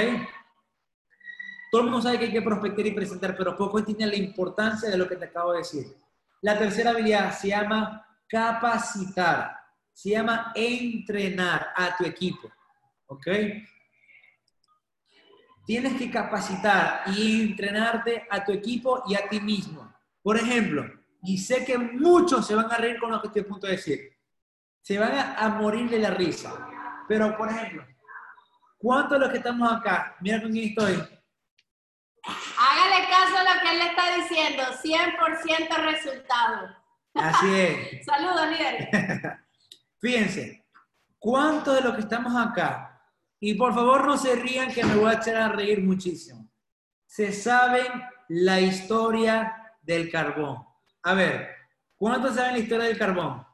[1.70, 4.88] Todo el mundo sabe que hay que prospectar y presentar, pero poco entiende la importancia
[4.88, 5.86] de lo que te acabo de decir.
[6.40, 9.58] La tercera habilidad se llama capacitar,
[9.92, 12.50] se llama entrenar a tu equipo.
[13.06, 13.26] ¿Ok?
[15.66, 19.92] Tienes que capacitar y entrenarte a tu equipo y a ti mismo.
[20.22, 20.84] Por ejemplo,
[21.22, 23.74] y sé que muchos se van a reír con lo que estoy a punto de
[23.74, 24.16] decir.
[24.80, 26.54] Se van a, morir de la risa.
[27.06, 27.84] Pero, por ejemplo,
[28.78, 30.16] ¿cuántos de los que estamos acá?
[30.20, 31.17] Mira con quién estoy.
[32.28, 34.62] Hágale caso a lo que él le está diciendo.
[34.82, 36.76] 100% resultado.
[37.14, 38.04] Así es.
[38.06, 39.40] Saludos, líder.
[40.00, 40.64] Fíjense,
[41.18, 42.88] ¿cuántos de los que estamos acá
[43.40, 46.48] y por favor no se rían que me voy a echar a reír muchísimo.
[47.06, 47.86] Se saben
[48.28, 50.64] la historia del carbón.
[51.04, 51.48] A ver,
[51.96, 53.46] ¿cuántos saben la historia del carbón?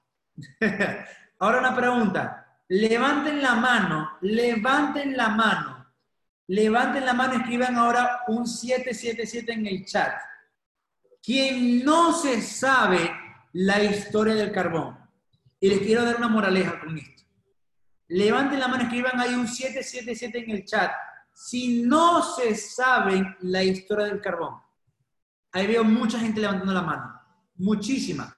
[1.39, 2.41] Ahora una pregunta.
[2.69, 5.74] Levanten la mano, levanten la mano.
[6.47, 10.15] Levanten la mano, escriban ahora un 777 en el chat.
[11.23, 13.11] Quien no se sabe
[13.53, 14.99] la historia del carbón.
[15.59, 17.23] Y les quiero dar una moraleja con esto.
[18.09, 20.93] Levanten la mano, escriban ahí un 777 en el chat.
[21.33, 24.61] Si no se sabe la historia del carbón,
[25.53, 27.21] ahí veo mucha gente levantando la mano.
[27.57, 28.37] Muchísima.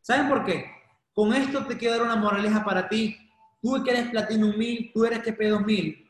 [0.00, 0.70] ¿Saben por qué?
[1.12, 3.16] Con esto te quiero dar una moraleja para ti.
[3.60, 6.07] Tú que eres Platinum 1000, tú eres TP2000.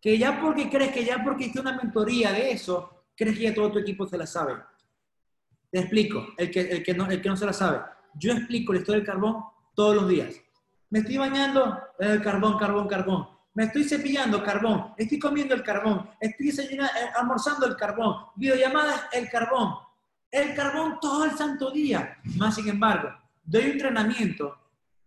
[0.00, 3.54] Que ya porque crees que ya porque hiciste una mentoría de eso, crees que ya
[3.54, 4.54] todo tu equipo se la sabe.
[5.70, 7.80] Te explico, el que, el que, no, el que no se la sabe.
[8.14, 10.34] Yo explico la historia del carbón todos los días.
[10.88, 13.28] Me estoy bañando, el carbón, carbón, carbón.
[13.54, 14.94] Me estoy cepillando, carbón.
[14.96, 16.08] Estoy comiendo el carbón.
[16.20, 16.78] Estoy eh,
[17.16, 18.16] almorzando el carbón.
[18.36, 19.74] Videollamadas, el carbón.
[20.30, 22.18] El carbón todo el santo día.
[22.36, 23.10] Más sin embargo,
[23.44, 24.56] doy un entrenamiento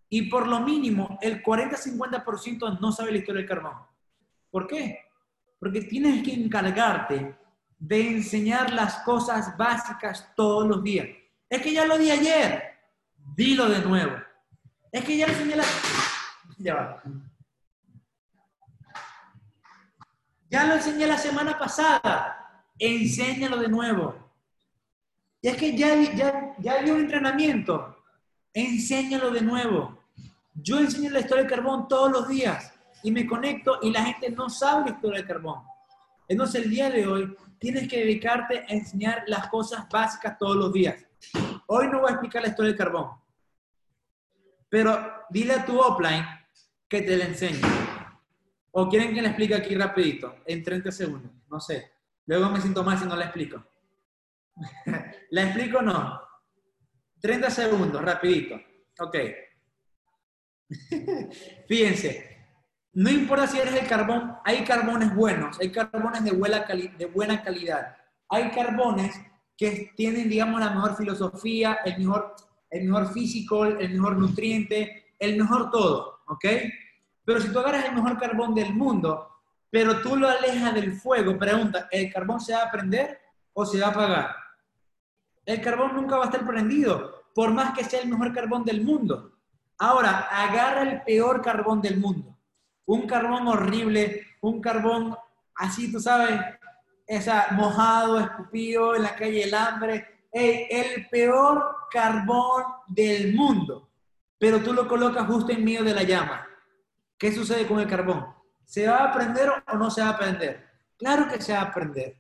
[0.10, 3.74] Y por lo mínimo, el 40-50% no sabe la historia del carbón.
[4.54, 5.00] ¿Por qué?
[5.58, 7.36] Porque tienes que encargarte
[7.80, 11.08] de enseñar las cosas básicas todos los días.
[11.50, 12.62] Es que ya lo di ayer,
[13.36, 14.16] dilo de nuevo.
[14.92, 15.64] Es que ya lo enseñé la...
[16.60, 17.04] Ya va.
[20.52, 24.16] Ya lo enseñé la semana pasada, enséñalo de nuevo.
[25.42, 28.04] Y es que ya, ya, ya un entrenamiento,
[28.54, 29.98] enséñalo de nuevo.
[30.54, 32.73] Yo enseño la historia del carbón todos los días
[33.04, 35.62] y me conecto y la gente no sabe la historia del carbón.
[36.28, 40.74] Entonces el día de hoy tienes que dedicarte a enseñar las cosas básicas todos los
[40.74, 41.06] días.
[41.68, 43.12] Hoy no voy a explicar la historia del carbón,
[44.70, 44.98] pero
[45.30, 46.26] dile a tu offline
[46.88, 47.62] que te la enseñe.
[48.72, 51.32] ¿O quieren que le explique aquí rapidito, en 30 segundos?
[51.50, 51.92] No sé.
[52.26, 53.64] Luego me siento mal si no la explico.
[55.30, 56.22] ¿La explico o no?
[57.20, 58.60] 30 segundos, rapidito.
[59.00, 59.18] Ok.
[61.68, 62.33] Fíjense,
[62.96, 66.32] no importa si eres el carbón, hay carbones buenos, hay carbones de
[67.08, 67.98] buena, calidad.
[68.30, 69.20] Hay carbones
[69.58, 72.36] que tienen, digamos, la mejor filosofía, el mejor,
[72.70, 76.46] el mejor físico, el mejor nutriente, el mejor todo, ¿ok?
[77.26, 79.28] Pero si tú agarras el mejor carbón del mundo,
[79.72, 83.20] pero tú lo alejas del fuego, pregunta, ¿el carbón se va a prender
[83.54, 84.36] o se va a apagar?
[85.48, 88.84] El carbón nunca va a estar prendido, por más que sea el mejor carbón del
[88.84, 89.32] mundo.
[89.80, 92.33] Ahora, agarra el peor carbón del mundo
[92.86, 95.16] un carbón horrible, un carbón
[95.56, 96.40] así, tú sabes,
[97.08, 103.90] esa mojado, escupido en la calle el hambre, el peor carbón del mundo,
[104.38, 106.48] pero tú lo colocas justo en medio de la llama.
[107.18, 108.26] ¿Qué sucede con el carbón?
[108.66, 110.68] ¿Se va a prender o no se va a prender?
[110.98, 112.20] Claro que se va a prender.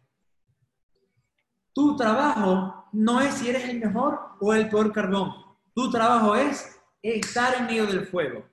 [1.73, 5.33] Tu trabajo no es si eres el mejor o el peor carbón.
[5.73, 8.52] Tu trabajo es estar en medio del fuego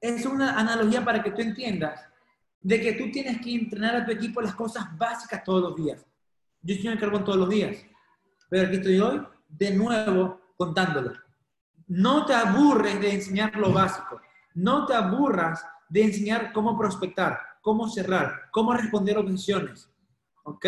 [0.00, 2.00] es una analogía para que tú entiendas
[2.62, 6.04] de que tú tienes que entrenar a tu equipo las cosas básicas todos los días.
[6.62, 7.76] Yo estoy en el carbón todos los días,
[8.48, 11.12] pero aquí estoy hoy de nuevo contándolo.
[11.86, 14.20] No te aburres de enseñar lo básico.
[14.54, 19.90] No te aburras de enseñar cómo prospectar, cómo cerrar, cómo responder objeciones.
[20.44, 20.66] ¿Ok?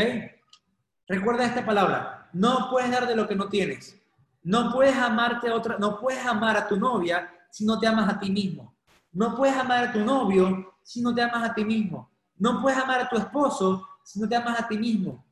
[1.07, 2.31] Recuerda esta palabra.
[2.33, 4.01] No puedes dar de lo que no tienes.
[4.43, 8.09] No puedes amarte a otra, no puedes amar a tu novia si no te amas
[8.13, 8.72] a ti mismo.
[9.13, 12.11] No puedes amar a tu novio si no te amas a ti mismo.
[12.39, 15.25] No puedes amar a tu esposo si no te amas a ti mismo.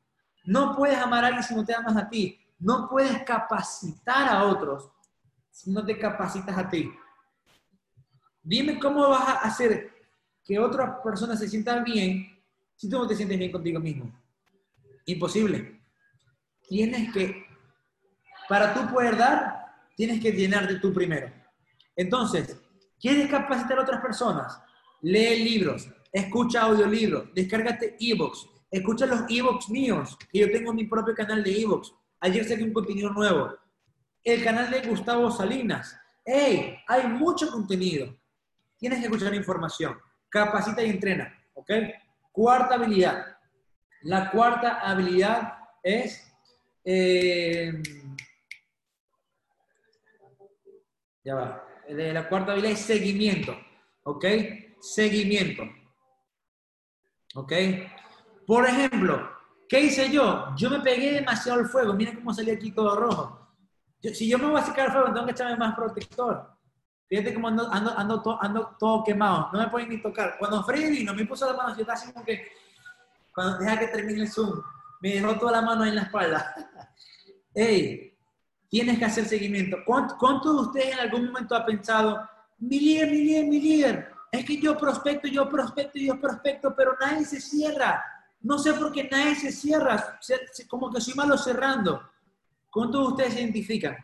[0.45, 2.39] No puedes amar a alguien si no te amas a ti.
[2.59, 4.89] No puedes capacitar a otros
[5.49, 6.91] si no te capacitas a ti.
[8.43, 9.91] Dime cómo vas a hacer
[10.43, 12.39] que otras personas se sientan bien
[12.75, 14.11] si tú no te sientes bien contigo mismo.
[15.05, 15.81] Imposible.
[16.67, 17.45] Tienes que,
[18.47, 21.31] para tú poder dar, tienes que llenarte tú primero.
[21.95, 22.60] Entonces,
[23.01, 24.61] ¿Quieres capacitar a otras personas?
[25.01, 31.15] Lee libros, escucha audiolibros, descárgate ebooks, escucha los ebooks míos, que yo tengo mi propio
[31.15, 31.91] canal de ebooks.
[32.19, 33.57] Ayer saqué un contenido nuevo.
[34.23, 35.99] El canal de Gustavo Salinas.
[36.23, 36.77] ¡Hey!
[36.87, 38.15] Hay mucho contenido.
[38.77, 39.97] Tienes que escuchar información.
[40.29, 41.35] Capacita y entrena.
[41.55, 41.71] ¿Ok?
[42.31, 43.25] Cuarta habilidad.
[44.03, 46.31] La cuarta habilidad es...
[46.85, 47.81] Eh,
[51.23, 53.55] ya va de la cuarta habilidad es seguimiento.
[54.03, 54.25] ¿Ok?
[54.79, 55.63] Seguimiento.
[57.35, 57.53] ¿Ok?
[58.45, 59.29] Por ejemplo,
[59.69, 60.53] ¿qué hice yo?
[60.55, 61.93] Yo me pegué demasiado al fuego.
[61.93, 63.55] Miren cómo salí aquí todo rojo.
[64.01, 66.51] si yo me voy a sacar el fuego, tengo que echarme más protector.
[67.07, 69.49] Fíjate cómo ando, ando, ando, todo, ando todo quemado.
[69.51, 70.37] No me pueden ni tocar.
[70.39, 72.47] Cuando Freddy vino, me puso la mano, yo estaba así como que,
[73.33, 74.61] cuando deja que termine el Zoom,
[75.01, 76.55] me dejó toda la mano ahí en la espalda.
[77.53, 78.10] ¡Ey!
[78.71, 79.79] Tienes que hacer seguimiento.
[79.85, 82.25] ¿Cuántos de ustedes en algún momento ha pensado,
[82.57, 86.95] mi líder, mi líder, mi líder, es que yo prospecto, yo prospecto, yo prospecto, pero
[87.01, 88.01] nadie se cierra?
[88.39, 90.17] No sé por qué nadie se cierra,
[90.69, 92.01] como que soy malo cerrando.
[92.69, 93.97] ¿Cuántos de ustedes se identifican?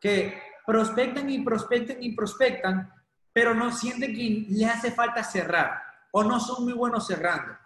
[0.00, 2.92] Que prospectan y prospectan y prospectan,
[3.32, 5.82] pero no sienten que les hace falta cerrar
[6.12, 7.58] o no son muy buenos cerrando.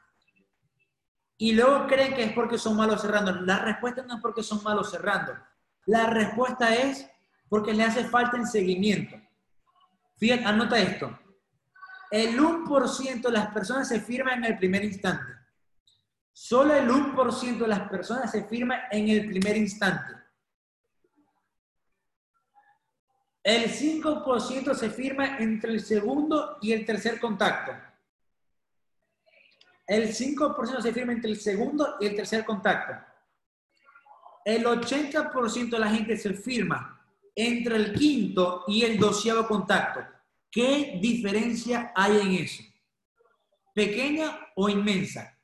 [1.36, 3.32] Y luego creen que es porque son malos cerrando.
[3.42, 5.34] La respuesta no es porque son malos cerrando
[5.86, 7.08] la respuesta es
[7.48, 9.20] porque le hace falta en seguimiento.
[10.16, 11.18] Fíjate, anota esto.
[12.10, 15.32] El 1% de las personas se firman en el primer instante.
[16.32, 20.14] Solo el 1% de las personas se firman en el primer instante.
[23.42, 27.72] El 5% se firma entre el segundo y el tercer contacto.
[29.86, 33.11] El 5% se firma entre el segundo y el tercer contacto
[34.44, 37.00] el 80% de la gente se firma
[37.34, 40.00] entre el quinto y el doceavo contacto.
[40.50, 42.62] ¿Qué diferencia hay en eso?
[43.74, 45.38] ¿Pequeña o inmensa?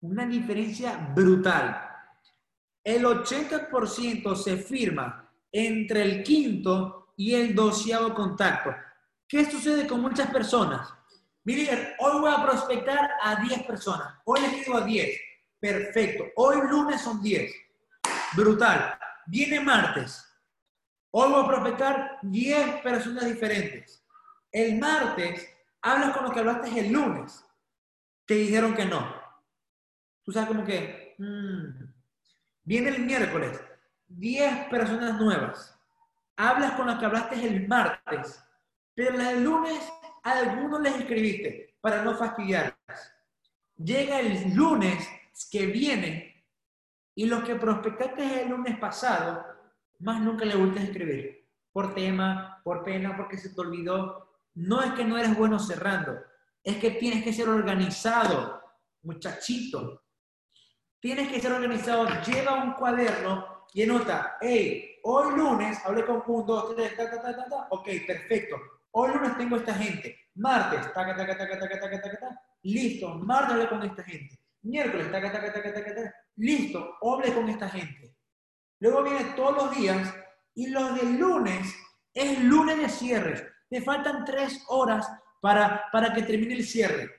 [0.00, 1.82] Una diferencia brutal.
[2.84, 8.74] El 80% se firma entre el quinto y el doceavo contacto.
[9.26, 10.92] ¿Qué sucede con muchas personas?
[11.44, 14.14] Mi hoy voy a prospectar a 10 personas.
[14.24, 15.20] Hoy les digo a 10.
[15.58, 16.24] Perfecto.
[16.36, 17.52] Hoy lunes son 10.
[18.34, 18.98] Brutal.
[19.26, 20.24] Viene martes.
[21.10, 24.04] Hoy voy a prospectar 10 personas diferentes.
[24.50, 25.48] El martes
[25.82, 27.44] hablas con los que hablaste el lunes.
[28.26, 29.14] Te dijeron que no.
[30.24, 31.14] Tú sabes como que...
[31.18, 31.84] Mm.
[32.64, 33.60] Viene el miércoles.
[34.08, 35.78] 10 personas nuevas.
[36.36, 38.42] Hablas con los que hablaste el martes.
[38.94, 39.80] Pero el lunes
[40.22, 42.76] a algunos les escribiste para no fastidiarles.
[43.76, 45.08] Llega el lunes
[45.50, 46.35] que viene
[47.16, 49.42] y los que prospectaste el lunes pasado
[50.00, 51.48] más nunca le vuelves a escribir.
[51.72, 54.38] Por tema, por pena, porque se te olvidó.
[54.54, 56.18] No es que no eres bueno cerrando,
[56.62, 58.62] es que tienes que ser organizado,
[59.02, 60.02] muchachito.
[61.00, 62.06] Tienes que ser organizado.
[62.26, 67.22] Lleva un cuaderno y anota, hey, hoy lunes hablé con un, dos, tres, ta, ta,
[67.22, 67.66] ta, ta, ta.
[67.70, 68.56] Ok, perfecto.
[68.90, 70.18] Hoy lunes tengo esta gente.
[70.34, 72.40] Martes, taca, taca, taca, taca, taca, taca, taca.
[72.62, 74.38] Listo, martes hablé con esta gente.
[74.62, 76.25] Miércoles, taca, taca, taca, taca, taca.
[76.36, 78.16] Listo, hablé con esta gente.
[78.80, 80.14] Luego viene todos los días
[80.54, 81.74] y los del lunes
[82.12, 83.52] es lunes de cierre.
[83.68, 85.10] Te faltan tres horas
[85.40, 87.10] para, para que termine el cierre.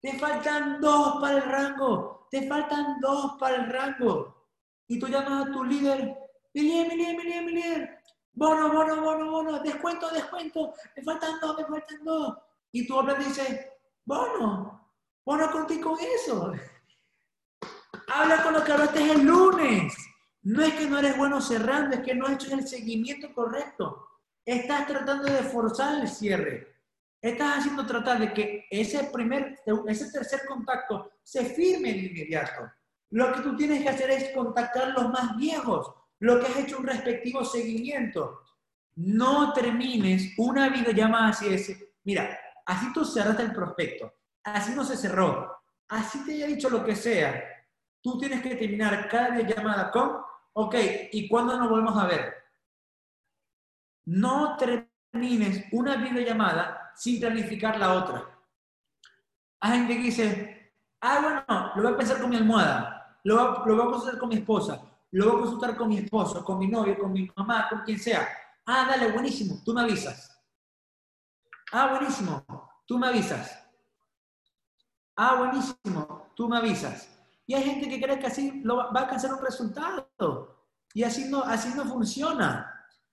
[0.00, 2.28] Te faltan dos para el rango.
[2.30, 4.48] Te faltan dos para el rango.
[4.88, 6.16] Y tú llamas a tu líder.
[6.52, 7.98] Milier, Milier, Milier, Milier.
[8.32, 9.58] Bono, bono, bono, bono.
[9.60, 10.74] Descuento, descuento.
[10.96, 12.36] Me faltan dos, me faltan dos.
[12.72, 13.66] Y tú hablas y dices,
[14.04, 14.90] bono,
[15.24, 16.52] bono contigo con eso.
[18.16, 19.92] Habla con lo que hablaste el lunes.
[20.42, 24.06] No es que no eres bueno cerrando, es que no has hecho el seguimiento correcto.
[24.46, 26.76] Estás tratando de forzar el cierre.
[27.20, 29.58] Estás haciendo tratar de que ese primer,
[29.88, 32.70] ese tercer contacto se firme de inmediato.
[33.10, 36.78] Lo que tú tienes que hacer es contactar los más viejos, lo que has hecho
[36.78, 38.42] un respectivo seguimiento.
[38.94, 41.94] No termines una videollamada así ese.
[42.04, 44.12] Mira, así tú cerraste el prospecto,
[44.44, 45.50] así no se cerró,
[45.88, 47.53] así te haya dicho lo que sea.
[48.04, 50.22] Tú tienes que terminar cada videollamada con
[50.56, 50.74] Ok,
[51.10, 52.34] ¿y cuándo nos volvemos a ver?
[54.04, 58.24] No termines una videollamada sin planificar la otra.
[59.58, 63.80] Hay gente que dice, ah, bueno, lo voy a pensar con mi almohada, lo voy,
[63.80, 64.80] a consultar con mi esposa,
[65.10, 67.98] lo voy a consultar con mi esposo, con mi novio, con mi mamá, con quien
[67.98, 68.28] sea.
[68.66, 70.40] Ah, dale, buenísimo, tú me avisas.
[71.72, 72.44] Ah, buenísimo,
[72.86, 73.66] tú me avisas.
[75.16, 77.13] Ah, buenísimo, tú me avisas.
[77.46, 80.66] Y hay gente que cree que así lo va a alcanzar un resultado.
[80.94, 82.70] Y así no, así no funciona.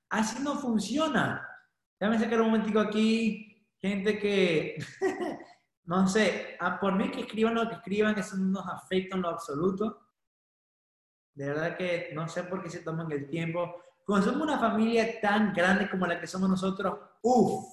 [0.10, 1.48] Así no funciona.
[2.00, 3.48] Déjame sacar un momentico aquí.
[3.80, 4.78] Gente que,
[5.86, 9.30] no sé, por mí que escriban lo que escriban, eso no nos afecta en lo
[9.30, 10.08] absoluto.
[11.34, 13.82] De verdad que no sé por qué se toman el tiempo.
[14.06, 17.66] Cuando somos una familia tan grande como la que somos nosotros, uff,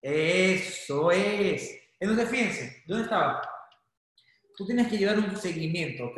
[0.00, 1.78] eso es.
[1.98, 3.51] Entonces, fíjense, ¿dónde estaba?
[4.56, 6.16] Tú tienes que llevar un seguimiento, ¿ok?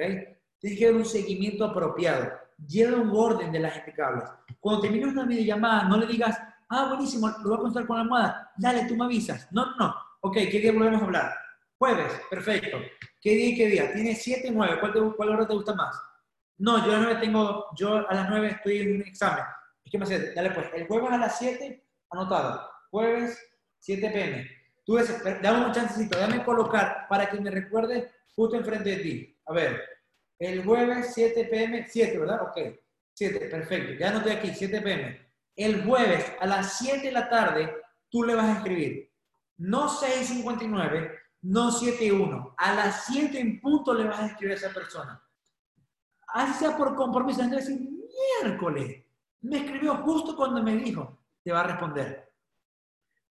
[0.59, 2.33] Tienes que llevar un seguimiento apropiado.
[2.67, 4.31] Lleva un orden de las gente que hablas.
[4.61, 8.03] Cuando termines una videollamada, no le digas, ah, buenísimo, lo voy a contar con la
[8.03, 8.53] almohada.
[8.57, 9.51] Dale, tú me avisas.
[9.53, 9.95] No, no, no.
[10.21, 11.35] Ok, ¿qué día volvemos a hablar?
[11.79, 12.79] Jueves, perfecto.
[13.21, 13.93] ¿Qué día y qué día?
[13.93, 14.79] Tienes 7 y 9.
[14.81, 16.01] ¿Cuál, ¿Cuál hora te gusta más?
[16.59, 19.45] No, yo a las 9 tengo, yo a las 9 estoy en un examen.
[19.91, 20.33] ¿Qué me hace?
[20.33, 22.71] Dale pues, el jueves a las 7, anotado.
[22.91, 23.39] Jueves,
[23.81, 24.47] 7 pm.
[24.85, 29.39] Tú ves, dame un chancecito, déjame colocar para que me recuerde justo enfrente de ti.
[29.47, 29.83] A ver,
[30.39, 32.43] el jueves 7 pm, 7, ¿verdad?
[32.43, 32.59] Ok,
[33.15, 33.95] 7, perfecto.
[33.99, 35.21] Ya no estoy aquí, 7 pm.
[35.57, 37.75] El jueves a las 7 de la tarde,
[38.11, 39.11] tú le vas a escribir.
[39.57, 42.55] No 6.59, no 7.1.
[42.57, 45.23] A las 7 en punto le vas a escribir a esa persona.
[46.29, 47.43] Así sea por compromiso.
[47.43, 47.89] Entonces, decir,
[48.43, 49.05] miércoles,
[49.43, 52.33] me escribió justo cuando me dijo, te va a responder.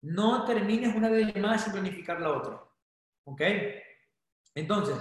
[0.01, 2.61] No termines una llamada sin planificar la otra.
[3.25, 3.43] ¿Ok?
[4.59, 4.97] Entonces,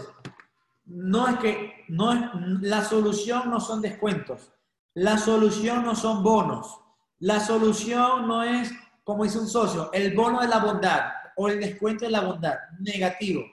[0.86, 2.22] no es que no es,
[2.62, 4.53] la solución no son descuentos,
[4.93, 6.80] la solución no son bonos,
[7.18, 8.72] la solución no es,
[9.03, 12.55] como dice un socio, el bono de la bondad o el descuento de la bondad,
[12.80, 13.43] negativo.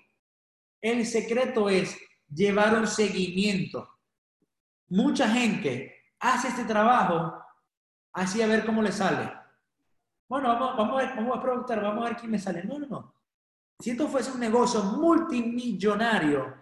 [0.83, 1.97] El secreto es
[2.29, 3.89] llevar un seguimiento.
[4.89, 7.43] Mucha gente hace este trabajo
[8.13, 9.33] así a ver cómo le sale.
[10.29, 12.63] Bueno, vamos, vamos, a ver, vamos a preguntar, vamos a ver quién me sale.
[12.63, 13.14] No, no, no.
[13.81, 16.55] Si esto fuese un negocio multimillonario,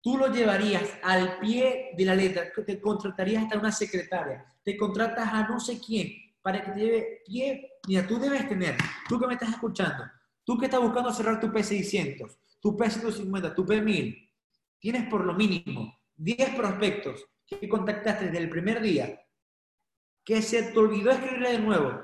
[0.00, 5.32] tú lo llevarías al pie de la letra, te contratarías hasta una secretaria, te contratas
[5.32, 6.12] a no sé quién
[6.42, 7.72] para que te lleve pie.
[7.88, 8.76] Mira, tú debes tener,
[9.08, 10.04] tú que me estás escuchando,
[10.44, 14.30] tú que estás buscando cerrar tu P600, tu P150, tu P1000,
[14.78, 19.20] tienes por lo mínimo 10 prospectos que contactaste desde el primer día,
[20.24, 22.00] que se te olvidó escribirle de nuevo.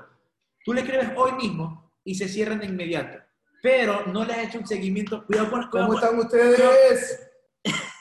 [0.65, 3.22] Tú le escribes hoy mismo y se cierran de inmediato.
[3.63, 5.25] Pero no le has hecho un seguimiento.
[5.25, 7.31] Cuidado con, ¿Cómo están ustedes?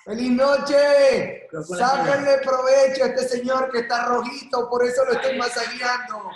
[0.05, 1.47] ¡Feliz noche!
[1.79, 6.33] Sáquenle provecho a este señor que está rojito, por eso lo estoy masajeando.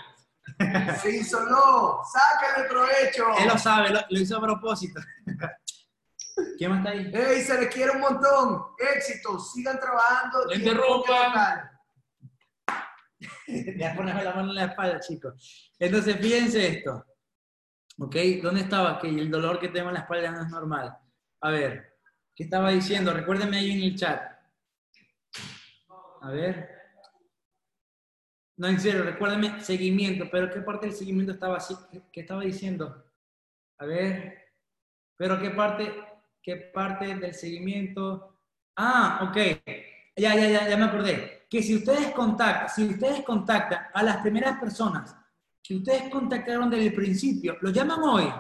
[1.02, 3.24] Se hizo no, sáquenle provecho.
[3.40, 5.00] Él lo sabe, lo, hizo a propósito.
[6.56, 7.10] ¿Quién más está ahí?
[7.12, 8.62] ¡Ey, se les quiere un montón!
[8.94, 9.40] ¡Éxito!
[9.40, 10.44] Sigan trabajando.
[10.50, 11.68] ¡Le interrumpan!
[13.76, 15.72] Ya ponerme la mano en la espalda, chicos.
[15.80, 17.04] Entonces, fíjense esto.
[17.98, 18.16] ¿Ok?
[18.42, 18.98] ¿Dónde estaba?
[19.00, 20.98] Que el dolor que tengo en la espalda no es normal.
[21.40, 21.98] A ver,
[22.34, 23.12] ¿qué estaba diciendo?
[23.12, 24.22] Recuérdenme ahí en el chat.
[26.20, 26.76] A ver.
[28.58, 31.74] No, en serio, recuérdenme seguimiento, pero ¿qué parte del seguimiento estaba así?
[32.12, 33.04] ¿Qué estaba diciendo?
[33.78, 34.46] A ver,
[35.16, 35.92] pero ¿qué parte,
[36.42, 38.40] qué parte del seguimiento?
[38.76, 39.36] Ah, ok.
[40.16, 41.46] Ya, ya, ya, ya me acordé.
[41.50, 45.14] Que si ustedes contactan, si ustedes contactan a las primeras personas
[45.66, 48.32] que ustedes contactaron desde el principio, los llaman hoy,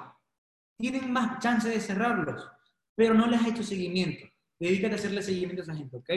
[0.78, 2.48] tienen más chance de cerrarlos,
[2.94, 4.26] pero no les ha hecho seguimiento.
[4.58, 6.10] Dedícate a hacerle seguimiento a esa gente, ¿ok?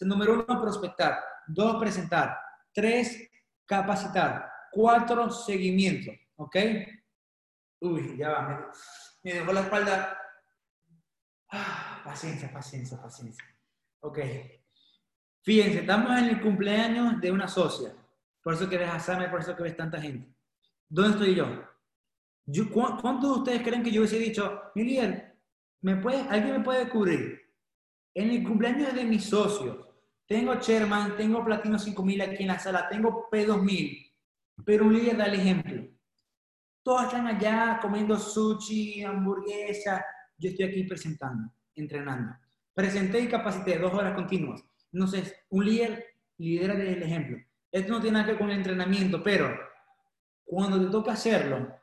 [0.00, 1.18] Número uno, prospectar.
[1.46, 2.36] Dos, presentar.
[2.72, 3.30] Tres,
[3.66, 4.50] capacitar.
[4.72, 6.56] Cuatro, seguimiento, ¿ok?
[7.80, 8.56] Uy, ya va, me,
[9.22, 10.18] me dejó la espalda.
[11.52, 13.44] Ah, paciencia, paciencia, paciencia.
[14.00, 14.18] Ok.
[15.42, 17.94] Fíjense, estamos en el cumpleaños de una socia.
[18.42, 20.33] Por eso que ves a por eso que ves tanta gente.
[20.94, 22.72] ¿Dónde estoy yo?
[22.72, 25.36] ¿Cuántos de ustedes creen que yo hubiese dicho, mi líder,
[25.80, 27.50] ¿me puede, ¿alguien me puede cubrir?
[28.14, 29.88] En el cumpleaños de mis socios,
[30.24, 34.12] tengo Sherman, tengo Platino 5000 aquí en la sala, tengo P2000,
[34.64, 35.84] pero un líder da el ejemplo.
[36.84, 40.04] Todos están allá comiendo sushi, hamburguesa,
[40.38, 42.36] yo estoy aquí presentando, entrenando.
[42.72, 44.64] Presenté y capacité dos horas continuas.
[44.92, 46.04] Entonces, un líder
[46.38, 47.38] lidera el ejemplo.
[47.72, 49.73] Esto no tiene nada que ver con el entrenamiento, pero
[50.44, 51.74] cuando te toca hacerlo,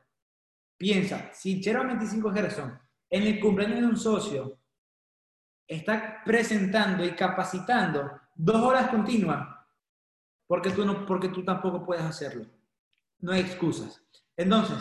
[0.78, 4.60] piensa, si Chero 25 Gerson en el cumpleaños de un socio
[5.68, 9.48] está presentando y capacitando dos horas continuas,
[10.48, 12.46] porque tú, no, porque tú tampoco puedes hacerlo.
[13.20, 14.04] No hay excusas.
[14.36, 14.78] Entonces,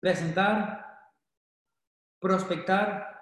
[0.00, 0.84] presentar,
[2.18, 3.14] prospectar,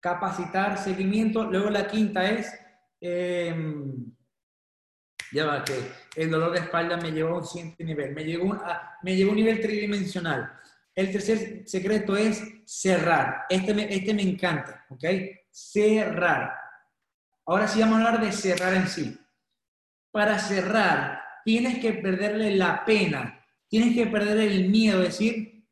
[0.00, 1.44] capacitar, seguimiento.
[1.44, 2.52] Luego la quinta es
[3.00, 4.12] em,
[5.32, 5.74] ya va, que
[6.16, 9.36] el dolor de espalda me llevó a un siguiente nivel, me llevó, a, me un
[9.36, 10.52] nivel tridimensional.
[10.94, 13.46] El tercer secreto es cerrar.
[13.48, 15.04] Este me, este me encanta, ¿ok?
[15.50, 16.54] Cerrar.
[17.46, 19.18] Ahora sí vamos a hablar de cerrar en sí.
[20.10, 25.64] Para cerrar, tienes que perderle la pena, tienes que perder el miedo, decir,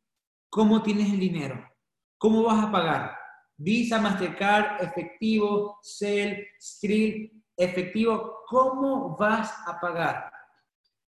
[0.49, 1.71] ¿cómo tienes el dinero?
[2.17, 3.17] ¿Cómo vas a pagar?
[3.57, 10.33] Visa, Mastercard, efectivo, Cell, Street, efectivo, ¿cómo vas a pagar?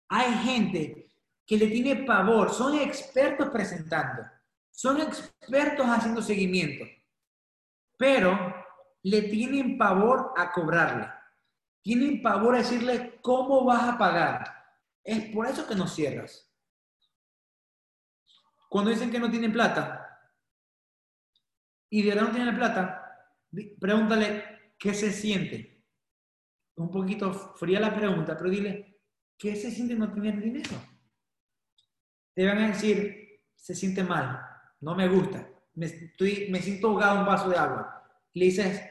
[0.09, 1.07] Hay gente
[1.45, 4.23] que le tiene pavor, son expertos presentando,
[4.71, 6.85] son expertos haciendo seguimiento,
[7.97, 8.53] pero
[9.03, 11.09] le tienen pavor a cobrarle,
[11.81, 14.53] tienen pavor a decirle cómo vas a pagar.
[15.03, 16.51] Es por eso que no cierras.
[18.69, 20.03] Cuando dicen que no tienen plata
[21.89, 23.29] y de verdad no tienen plata,
[23.79, 25.76] pregúntale qué se siente
[26.77, 28.99] un poquito fría la pregunta, pero dile,
[29.37, 30.75] ¿qué se siente no tener dinero?
[32.33, 34.39] Te van a decir, se siente mal,
[34.81, 38.03] no me gusta, me, estoy, me siento ahogado un vaso de agua.
[38.33, 38.81] Le dices,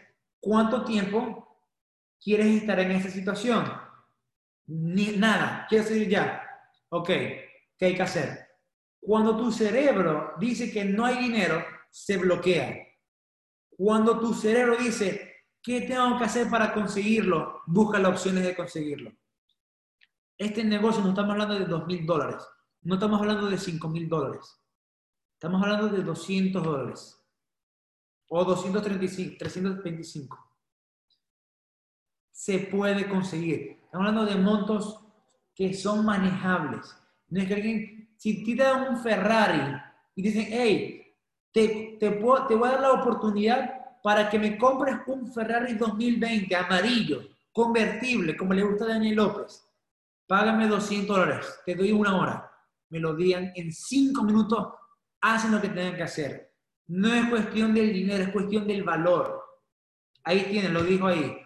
[0.40, 1.62] ¿cuánto tiempo
[2.20, 3.64] quieres estar en esa situación?
[4.66, 6.42] Ni, nada, quiero decir ya.
[6.88, 8.48] Ok, ¿qué hay que hacer?
[9.00, 12.76] Cuando tu cerebro dice que no hay dinero, se bloquea.
[13.70, 15.35] Cuando tu cerebro dice,
[15.66, 17.62] ¿Qué tengo que hacer para conseguirlo?
[17.66, 19.10] Busca las opciones de conseguirlo.
[20.38, 22.46] Este negocio no estamos hablando de 2 mil dólares,
[22.82, 24.62] no estamos hablando de 5 mil dólares,
[25.32, 27.20] estamos hablando de 200 dólares
[28.28, 30.38] o 235, 325.
[32.30, 33.80] Se puede conseguir.
[33.86, 35.00] Estamos hablando de montos
[35.52, 36.96] que son manejables.
[37.26, 39.82] No es que alguien, si te dan un Ferrari
[40.14, 41.12] y dicen, hey,
[41.50, 45.74] te, te, puedo, te voy a dar la oportunidad para que me compres un Ferrari
[45.74, 49.68] 2020 amarillo, convertible, como le gusta a Daniel López.
[50.28, 52.52] Págame 200 dólares, te doy una hora.
[52.88, 54.74] Me lo digan en cinco minutos,
[55.20, 56.54] hacen lo que tengan que hacer.
[56.86, 59.42] No es cuestión del dinero, es cuestión del valor.
[60.22, 61.38] Ahí tienen, lo dijo ahí.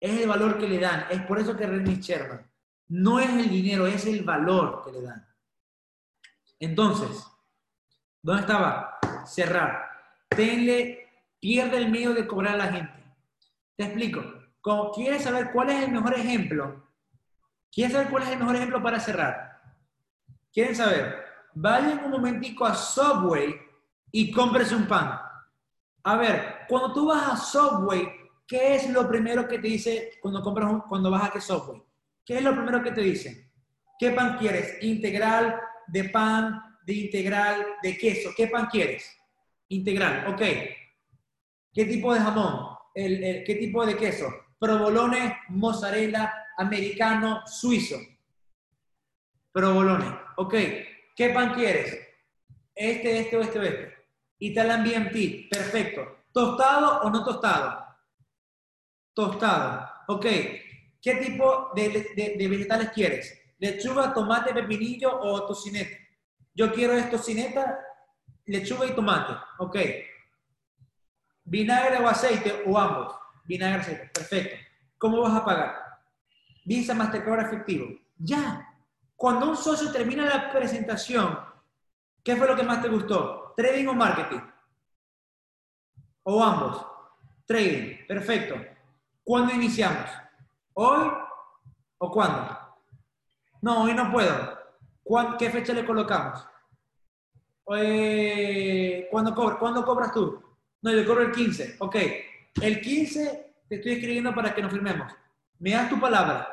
[0.00, 1.04] Es el valor que le dan.
[1.10, 2.50] Es por eso que René Sherman.
[2.86, 5.28] No es el dinero, es el valor que le dan.
[6.60, 7.26] Entonces,
[8.22, 8.98] ¿dónde estaba?
[9.26, 9.84] Cerrar.
[10.30, 11.07] Tenle,
[11.40, 12.92] pierde el miedo de cobrar a la gente.
[13.76, 14.22] Te explico.
[14.60, 16.84] Como quieres saber cuál es el mejor ejemplo,
[17.72, 19.60] ¿quieres saber cuál es el mejor ejemplo para cerrar?
[20.52, 21.24] ¿Quieren saber?
[21.54, 23.54] Vayan un momentico a Subway
[24.10, 25.18] y cómprese un pan.
[26.02, 28.08] A ver, cuando tú vas a Subway,
[28.46, 31.82] ¿qué es lo primero que te dice cuando compras un, cuando vas a que Subway?
[32.24, 33.50] ¿Qué es lo primero que te dicen?
[33.98, 34.82] ¿Qué pan quieres?
[34.82, 38.30] Integral, de pan, de integral, de queso.
[38.36, 39.16] ¿Qué pan quieres?
[39.68, 40.42] Integral, ok.
[41.72, 42.76] ¿Qué tipo de jamón?
[42.94, 44.26] ¿Qué tipo de queso?
[44.58, 47.96] Provolone, mozzarella, americano, suizo.
[49.52, 50.54] Provolone, ok.
[51.14, 51.98] ¿Qué pan quieres?
[52.74, 53.94] Este, este o este o este.
[54.40, 56.18] Italian BMT, perfecto.
[56.32, 57.84] ¿Tostado o no tostado?
[59.14, 60.26] Tostado, ok.
[61.00, 63.36] ¿Qué tipo de, vegetales quieres?
[63.58, 65.96] ¿Lechuga, tomate, pepinillo o tocineta?
[66.54, 67.80] Yo quiero es tocineta,
[68.46, 69.34] lechuga y tomate.
[69.58, 69.76] Ok.
[71.48, 73.14] ¿Vinagre o aceite o ambos?
[73.44, 74.10] Vinagre, aceite.
[74.12, 74.56] Perfecto.
[74.98, 75.76] ¿Cómo vas a pagar?
[76.64, 77.86] Visa, Mastercard, efectivo.
[78.18, 78.68] Ya.
[79.16, 81.38] Cuando un socio termina la presentación,
[82.22, 83.54] ¿qué fue lo que más te gustó?
[83.56, 84.40] ¿Trading o marketing?
[86.24, 86.86] ¿O ambos?
[87.46, 88.06] Trading.
[88.06, 88.54] Perfecto.
[89.24, 90.10] ¿Cuándo iniciamos?
[90.74, 91.10] ¿Hoy
[91.96, 92.58] o cuándo?
[93.62, 94.58] No, hoy no puedo.
[95.38, 96.46] ¿Qué fecha le colocamos?
[97.74, 100.47] Eh, ¿cuándo, ¿Cuándo cobras tú?
[100.82, 101.76] No, yo cobro el 15.
[101.80, 101.96] Ok.
[102.60, 105.12] El 15 te estoy escribiendo para que nos firmemos.
[105.58, 106.48] ¿Me das tu palabra?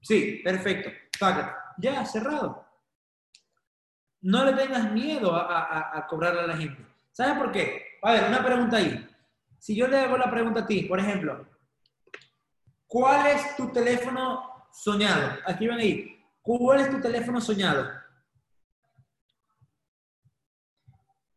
[0.00, 0.90] Sí, perfecto.
[1.78, 2.64] Ya, cerrado.
[4.22, 6.84] No le tengas miedo a, a cobrarle a la gente.
[7.12, 7.98] ¿Sabes por qué?
[8.02, 9.08] A ver, una pregunta ahí.
[9.58, 11.46] Si yo le hago la pregunta a ti, por ejemplo,
[12.86, 15.38] ¿Cuál es tu teléfono soñado?
[15.44, 16.24] Aquí ven ahí.
[16.40, 17.90] ¿Cuál es tu teléfono soñado?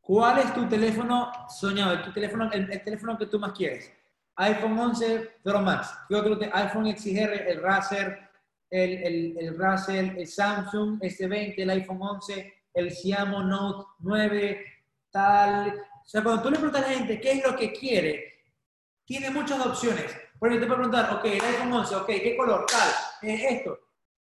[0.10, 1.94] ¿Cuál es tu teléfono soñado?
[1.94, 3.94] El, teléfono, el, teléfono que tú más quieres.
[4.38, 5.94] iPhone 11 Pro Max.
[6.10, 8.18] Yo creo que iPhone XR, el Razer,
[8.72, 14.66] el, el, el Razer, el Samsung S20, el iPhone 11, el Xiaomi Note 9,
[15.12, 15.80] tal.
[15.80, 18.34] O sea, cuando tú le preguntas a la gente qué es lo que quiere,
[19.06, 20.06] tiene muchas opciones.
[20.40, 22.66] Por ejemplo, te puedo preguntar, ok, el iPhone 11, ok, ¿qué color?
[22.66, 23.78] Tal, eh, esto.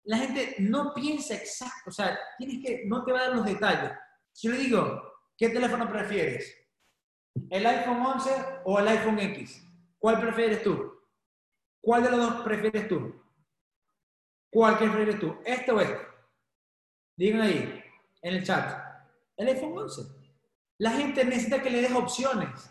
[0.03, 3.45] La gente no piensa exacto, o sea, tienes que, no te va a dar los
[3.45, 3.91] detalles.
[4.33, 5.09] Si yo le digo,
[5.39, 6.53] ¿qué teléfono prefieres?
[7.49, 8.29] ¿El iPhone 11
[8.65, 9.65] o el iPhone X?
[9.97, 10.99] ¿Cuál prefieres tú?
[11.81, 13.23] ¿Cuál de los dos prefieres tú?
[14.51, 15.39] ¿Cuál prefieres tú?
[15.45, 15.97] ¿Este o este?
[17.15, 17.83] Digan ahí,
[18.21, 18.77] en el chat.
[19.37, 20.01] El iPhone 11.
[20.79, 22.69] La gente necesita que le des opciones.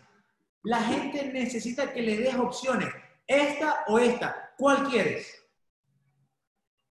[0.63, 2.89] La gente necesita que le des opciones.
[3.25, 4.53] ¿Esta o esta?
[4.57, 5.43] ¿Cuál quieres?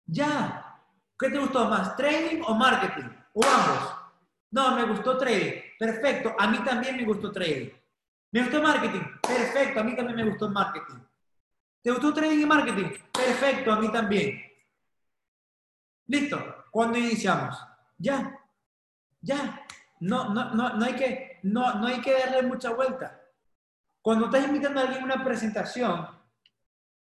[0.06, 0.80] Ya.
[1.18, 1.96] ¿Qué te gustó más?
[1.96, 3.08] ¿Trading o marketing?
[3.32, 4.03] ¿O ambos?
[4.54, 5.62] No, me gustó trading.
[5.76, 6.36] Perfecto.
[6.38, 7.70] A mí también me gustó trading.
[8.30, 9.02] ¿Me gustó marketing?
[9.20, 9.80] Perfecto.
[9.80, 11.00] A mí también me gustó marketing.
[11.82, 12.90] ¿Te gustó trading y marketing?
[13.12, 13.72] Perfecto.
[13.72, 14.40] A mí también.
[16.06, 16.66] Listo.
[16.70, 17.58] ¿Cuándo iniciamos?
[17.98, 18.38] Ya.
[19.22, 19.60] Ya.
[19.98, 23.20] No, no, no, no, hay que, no, no hay que darle mucha vuelta.
[24.00, 26.08] Cuando estás invitando a alguien a una presentación,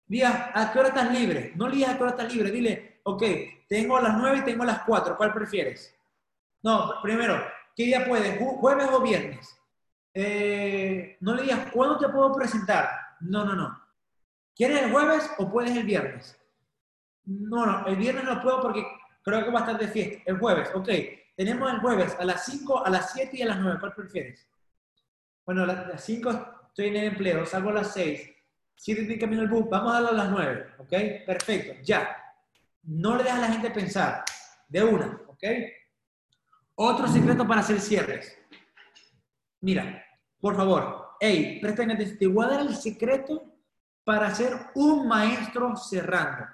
[0.06, 1.54] Diga, ¿a qué hora estás libre?
[1.56, 3.24] No le digas a qué hora estás libre, dile, ok,
[3.70, 5.96] tengo las 9 y tengo las 4, ¿cuál prefieres?
[6.64, 7.44] No, primero,
[7.76, 8.40] ¿qué día puedes?
[8.40, 9.58] ¿Jueves o viernes?
[10.14, 12.90] Eh, no le digas, ¿cuándo te puedo presentar?
[13.22, 13.82] No, no, no.
[14.56, 16.38] ¿Quieres el jueves o puedes el viernes?
[17.26, 18.86] No, no, el viernes no puedo porque
[19.24, 20.22] creo que va a estar de fiesta.
[20.26, 20.90] El jueves, ok.
[21.36, 23.80] Tenemos el jueves a las 5, a las 7 y a las 9.
[23.80, 24.48] ¿Cuál prefieres?
[25.46, 28.30] Bueno, a las 5 estoy en el empleo, salgo a las 6.
[28.76, 30.94] Si te camino el bus, vamos a darle a las 9, ¿ok?
[31.26, 32.18] Perfecto, ya.
[32.84, 34.24] No le dejas a la gente pensar,
[34.68, 35.44] de una, ¿ok?
[36.76, 38.38] Otro secreto para hacer cierres.
[39.62, 40.04] Mira,
[40.40, 43.44] por favor, hey, presten atención, te voy a dar el secreto
[44.04, 46.46] para ser un maestro cerrando.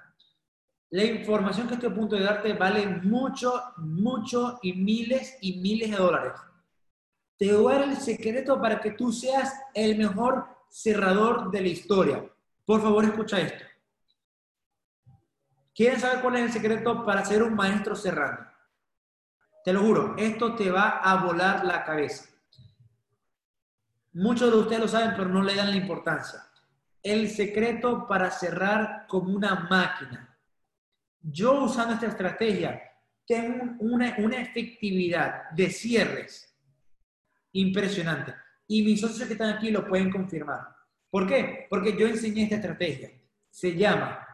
[0.90, 5.90] La información que estoy a punto de darte vale mucho, mucho y miles y miles
[5.90, 6.32] de dólares.
[7.36, 11.68] Te voy a dar el secreto para que tú seas el mejor cerrador de la
[11.68, 12.24] historia.
[12.64, 13.64] Por favor, escucha esto.
[15.74, 18.42] ¿Quieren saber cuál es el secreto para ser un maestro cerrando?
[19.64, 22.24] Te lo juro, esto te va a volar la cabeza.
[24.12, 26.40] Muchos de ustedes lo saben, pero no le dan la importancia.
[27.02, 30.36] El secreto para cerrar como una máquina.
[31.20, 32.82] Yo usando esta estrategia
[33.26, 36.56] tengo una, una efectividad de cierres
[37.52, 38.34] impresionante.
[38.66, 40.60] Y mis socios que están aquí lo pueden confirmar.
[41.10, 41.66] ¿Por qué?
[41.68, 43.10] Porque yo enseñé esta estrategia.
[43.50, 44.26] Se llama,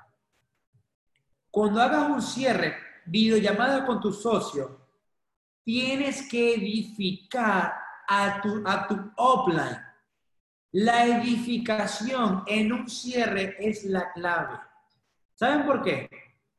[1.50, 4.83] cuando hagas un cierre, videollamada con tu socio,
[5.64, 7.74] tienes que edificar
[8.06, 9.78] a tu, a tu offline.
[10.72, 14.58] La edificación en un cierre es la clave.
[15.34, 16.08] ¿Saben por qué?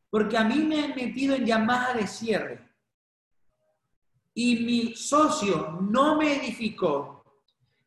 [0.09, 2.65] Porque a mí me han metido en llamada de cierre
[4.33, 7.23] y mi socio no me edificó,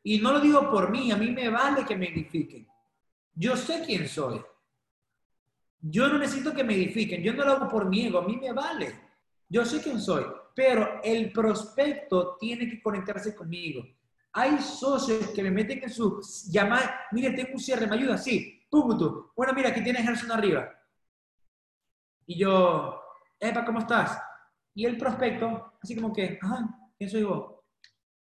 [0.02, 2.66] y no lo digo por mí, a mí me vale que me edifiquen.
[3.34, 4.40] Yo sé quién soy.
[5.80, 8.36] Yo no necesito que me edifiquen, yo no lo hago por mi ego, a mí
[8.38, 8.98] me vale.
[9.50, 10.24] Yo sé quién soy,
[10.58, 13.84] pero el prospecto tiene que conectarse conmigo.
[14.32, 18.18] Hay socios que me meten en su llamada, mire, tengo un cierre, ¿me ayuda?
[18.18, 19.30] Sí, tú.
[19.36, 20.68] Bueno, mira, aquí tienes Gerson arriba.
[22.26, 23.00] Y yo,
[23.38, 24.20] Epa, ¿cómo estás?
[24.74, 27.54] Y el prospecto, así como que, ajá, ¿quién soy vos?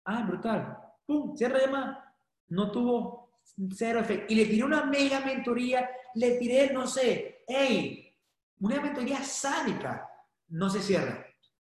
[0.07, 0.79] Ah, brutal.
[1.05, 2.17] Pum, cierra llamada.
[2.49, 3.35] No tuvo
[3.71, 4.33] cero efecto.
[4.33, 8.17] Y le tiré una mega mentoría, le tiré, no sé, hey,
[8.61, 10.09] una mentoría sádica.
[10.49, 11.24] No se cierra.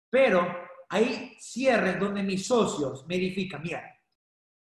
[0.09, 3.61] Pero hay cierres donde mis socios me edifican.
[3.61, 3.83] Mira,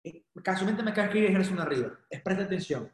[0.03, 1.93] eh, casualmente me acaba de escribir una arriba.
[2.09, 2.91] Es presta atención.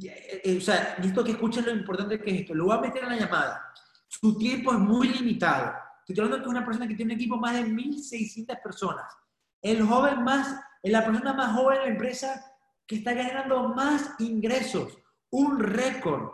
[0.00, 2.54] Eh, eh, o sea, esto que escuchen lo importante que es esto.
[2.54, 3.72] Lo voy a meter en la llamada.
[4.08, 5.72] Su tiempo es muy limitado.
[6.06, 9.12] Estoy hablando que es una persona que tiene un equipo más de 1.600 personas.
[9.60, 12.44] El joven más, la persona más joven de la empresa
[12.86, 14.98] que está generando más ingresos.
[15.30, 16.32] Un récord.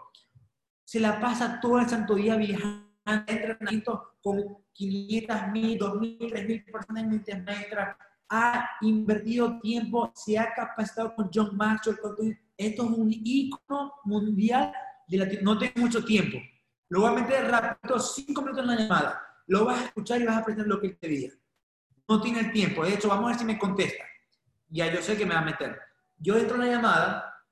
[0.84, 7.02] Se la pasa todo el santo día viajando entrenamiento con 500, 1.000, 2.000, 3.000 personas
[7.02, 7.96] en mentes maestras.
[8.30, 11.98] Ha invertido tiempo, se ha capacitado con John Maxwell.
[12.56, 14.72] Esto es un ícono mundial
[15.09, 16.38] de la No tengo mucho tiempo.
[16.90, 20.24] Lo voy a meter rápido, cinco minutos en la llamada lo vas a escuchar y
[20.24, 21.34] vas a aprender lo que él te diga.
[22.06, 22.84] No tiene el tiempo.
[22.84, 24.04] De hecho, vamos a ver si me contesta.
[24.68, 25.78] Ya yo sé que me va a meter.
[26.18, 27.44] Yo entro en la llamada,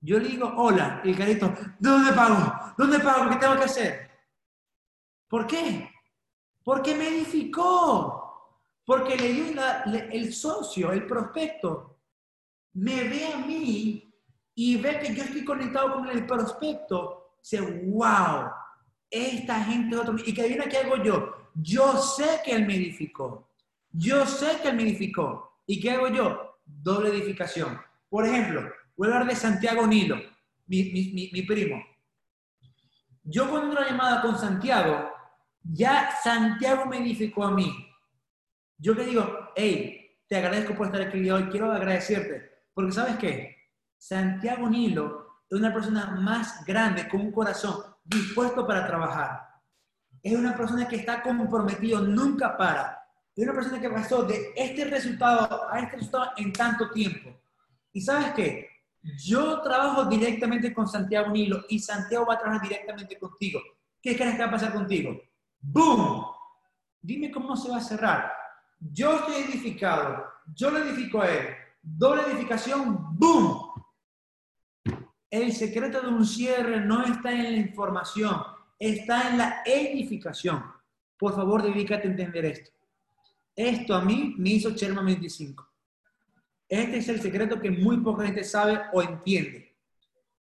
[0.00, 2.74] yo le digo, hola, y el carito, ¿dónde pago?
[2.78, 3.28] ¿Dónde pago?
[3.30, 4.05] ¿Qué tengo que hacer?
[5.28, 5.90] ¿Por qué?
[6.62, 8.22] Porque me edificó.
[8.84, 9.46] Porque le dio
[10.12, 11.98] el socio, el prospecto,
[12.74, 14.14] me ve a mí
[14.54, 17.34] y ve que yo estoy conectado con el prospecto.
[17.42, 18.48] Dice, wow,
[19.10, 20.14] esta gente otro.
[20.24, 21.50] Y que viene que hago yo.
[21.54, 23.50] Yo sé que él me edificó.
[23.90, 25.60] Yo sé que él me edificó.
[25.66, 26.58] ¿Y qué hago yo?
[26.64, 27.80] Doble edificación.
[28.08, 30.16] Por ejemplo, voy a hablar de Santiago Nilo,
[30.66, 31.82] mi, primo.
[33.24, 35.10] Yo cuando una llamada con Santiago,
[35.72, 37.72] ya Santiago me edificó a mí.
[38.78, 42.50] Yo le digo, hey, te agradezco por estar aquí hoy, quiero agradecerte.
[42.74, 43.56] Porque sabes qué?
[43.96, 49.40] Santiago Nilo es una persona más grande, con un corazón dispuesto para trabajar.
[50.22, 53.02] Es una persona que está comprometido, nunca para.
[53.34, 57.30] Es una persona que pasó de este resultado a este resultado en tanto tiempo.
[57.92, 58.68] ¿Y sabes qué?
[59.24, 63.60] Yo trabajo directamente con Santiago Nilo y Santiago va a trabajar directamente contigo.
[64.02, 65.16] ¿Qué crees que va a pasar contigo?
[65.60, 66.26] ¡Boom!
[67.00, 68.32] Dime cómo se va a cerrar.
[68.80, 71.48] Yo estoy edificado, yo lo edifico a él.
[71.82, 73.72] Doble edificación, ¡boom!
[75.30, 78.42] El secreto de un cierre no está en la información,
[78.78, 80.64] está en la edificación.
[81.16, 82.70] Por favor, dedícate a entender esto.
[83.54, 85.66] Esto a mí me hizo Sherman 25.
[86.68, 89.76] Este es el secreto que muy poca gente sabe o entiende.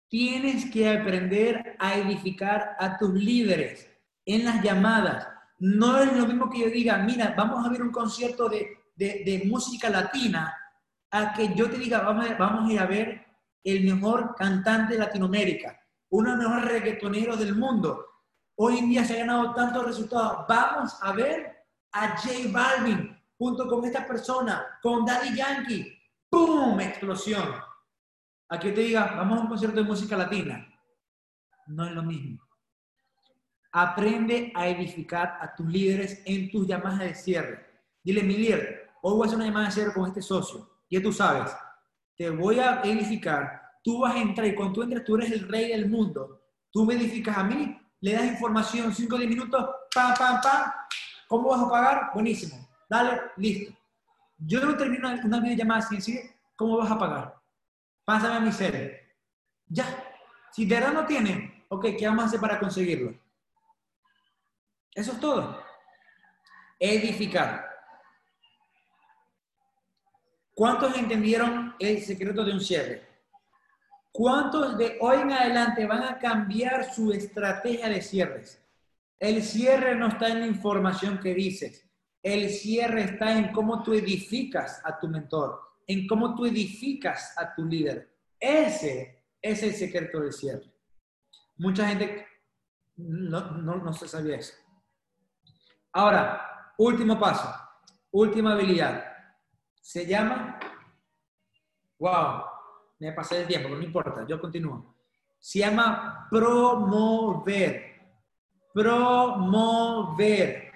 [0.09, 3.88] Tienes que aprender a edificar a tus líderes
[4.29, 5.27] en las llamadas.
[5.59, 9.43] No es lo mismo que yo diga, mira, vamos a ver un concierto de, de,
[9.47, 10.55] música latina,
[11.11, 13.27] a que yo te diga, vamos vamos a ir a ver
[13.65, 18.05] el mejor cantante de Latinoamérica, uno de los mejores reggaetoneros del mundo.
[18.57, 20.45] Hoy en día se ha ganado tantos resultados.
[20.49, 25.95] Vamos a ver a J Balvin junto con esta persona, con Daddy Yankee.
[26.29, 26.79] ¡Pum!
[26.81, 27.55] Explosión.
[28.51, 30.67] Aquí te diga, vamos a un concierto de música latina.
[31.69, 32.48] No es lo mismo.
[33.73, 37.67] Aprende a edificar a tus líderes en tus llamadas de cierre.
[38.03, 40.69] Dile, mi líder, hoy voy a hacer una llamada de cierre con este socio.
[40.91, 41.53] Ya tú sabes,
[42.17, 45.49] te voy a edificar, tú vas a entrar y cuando tú entres tú eres el
[45.49, 46.43] rey del mundo.
[46.71, 50.73] Tú me edificas a mí, le das información, 5 o 10 minutos, pam, pam, pam.
[51.27, 52.11] ¿Cómo vas a pagar?
[52.15, 52.69] Buenísimo.
[52.89, 53.75] Dale, listo.
[54.39, 56.21] Yo no termino una videollamada sin decir,
[56.57, 57.35] ¿cómo vas a pagar?
[58.05, 59.01] Pásame a mi serie.
[59.67, 59.85] Ya.
[60.53, 63.15] Si de verdad no tiene, ok, ¿qué vamos a hacer para conseguirlo?
[64.99, 65.63] Eso es todo.
[66.77, 67.71] Edificar.
[70.53, 73.07] ¿Cuántos entendieron el secreto de un cierre?
[74.11, 78.61] ¿Cuántos de hoy en adelante van a cambiar su estrategia de cierres?
[79.21, 81.89] El cierre no está en la información que dices.
[82.21, 87.55] El cierre está en cómo tú edificas a tu mentor, en cómo tú edificas a
[87.55, 88.17] tu líder.
[88.41, 90.73] Ese es el secreto del cierre.
[91.57, 92.27] Mucha gente
[92.97, 94.55] no, no, no se sabía eso.
[95.93, 97.53] Ahora, último paso,
[98.11, 99.05] última habilidad.
[99.81, 100.59] Se llama,
[101.99, 102.43] wow,
[102.99, 104.95] me pasé el tiempo, pero no importa, yo continúo.
[105.39, 107.97] Se llama promover.
[108.75, 110.73] Promover.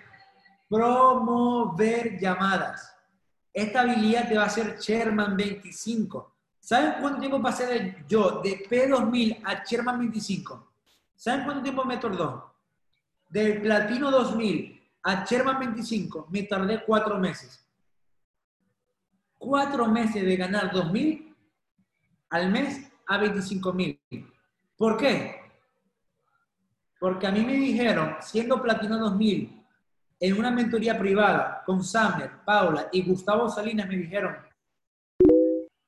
[0.68, 2.96] Promover llamadas.
[3.52, 6.32] Esta habilidad te va a hacer Sherman 25.
[6.58, 10.72] ¿Saben cuánto tiempo pasé yo de P2000 a Sherman 25?
[11.16, 12.54] ¿Saben cuánto tiempo me tardó?
[13.28, 17.66] Del Platino 2000 a Sherman 25 me tardé cuatro meses.
[19.38, 21.36] Cuatro meses de ganar 2000
[22.30, 24.00] al mes a 25 mil.
[24.76, 25.40] ¿Por qué?
[26.98, 29.60] Porque a mí me dijeron, siendo Platino 2000,
[30.20, 34.36] en una mentoría privada con Samer, Paula y Gustavo Salinas, me dijeron,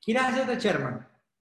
[0.02, 1.08] ¿quieres hacerte chairman?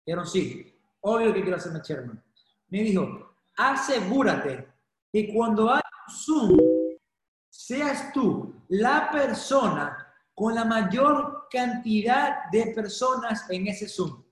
[0.06, 2.24] Dijeron, sí, obvio que quiero hacerme chairman.
[2.70, 4.68] Me dijo, asegúrate
[5.12, 6.77] que cuando hay Zoom,
[7.68, 14.24] seas tú la persona con la mayor cantidad de personas en ese Zoom.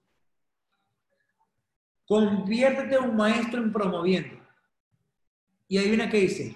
[2.08, 4.42] Conviértete un maestro en promoviendo.
[5.68, 6.56] Y hay una que dice,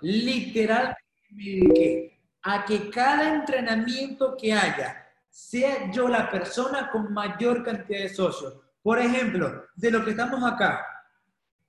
[0.00, 1.00] literalmente
[1.30, 8.14] me a que cada entrenamiento que haya sea yo la persona con mayor cantidad de
[8.14, 8.60] socios.
[8.80, 10.95] Por ejemplo, de lo que estamos acá,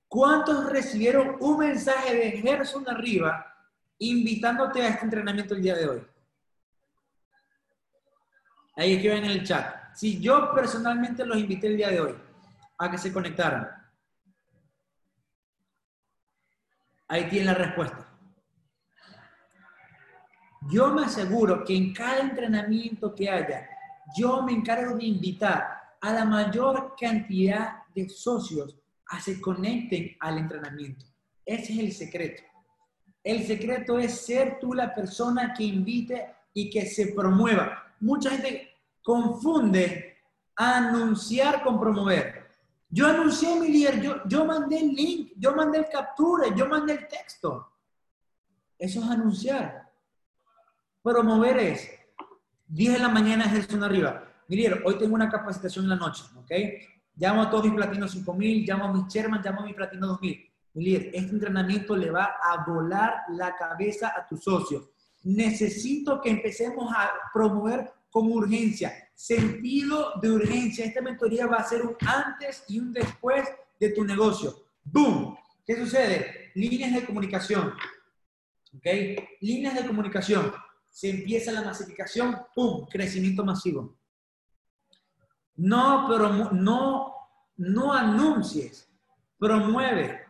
[0.08, 3.46] ¿cuántos recibieron un mensaje de Gerson arriba
[3.98, 6.06] invitándote a este entrenamiento el día de hoy?
[8.76, 9.94] Ahí escriben en el chat.
[9.94, 12.14] Si yo personalmente los invité el día de hoy
[12.78, 13.68] a que se conectaran.
[17.08, 18.06] Ahí tienen la respuesta.
[20.70, 23.68] Yo me aseguro que en cada entrenamiento que haya,
[24.16, 28.77] yo me encargo de invitar a la mayor cantidad de socios
[29.08, 31.06] a se conecten al entrenamiento.
[31.44, 32.42] Ese es el secreto.
[33.24, 37.94] El secreto es ser tú la persona que invite y que se promueva.
[38.00, 40.16] Mucha gente confunde
[40.56, 42.46] anunciar con promover.
[42.90, 46.94] Yo anuncié mi líder, yo, yo mandé el link, yo mandé el captura, yo mandé
[46.94, 47.70] el texto.
[48.78, 49.90] Eso es anunciar.
[51.02, 51.90] Promover es
[52.68, 54.24] 10 de la mañana Gerson arriba.
[54.48, 56.50] Mi líder, hoy tengo una capacitación en la noche, ¿ok?
[57.18, 60.50] Llamo a todos mis platinos 5000, llamo a mis Sherman, llamo a mi platino 2000.
[60.74, 64.88] Mi este entrenamiento le va a volar la cabeza a tus socios.
[65.24, 70.84] Necesito que empecemos a promover con urgencia sentido de urgencia.
[70.84, 73.48] Esta mentoría va a ser un antes y un después
[73.80, 74.54] de tu negocio.
[74.84, 75.36] ¡Boom!
[75.66, 76.52] ¿Qué sucede?
[76.54, 77.74] Líneas de comunicación.
[78.76, 78.86] ¿Ok?
[79.40, 80.52] Líneas de comunicación.
[80.88, 82.86] Se empieza la masificación, ¡pum!
[82.86, 83.97] Crecimiento masivo.
[85.58, 87.14] No, pero no,
[87.56, 88.88] no anuncies,
[89.38, 90.24] promueve.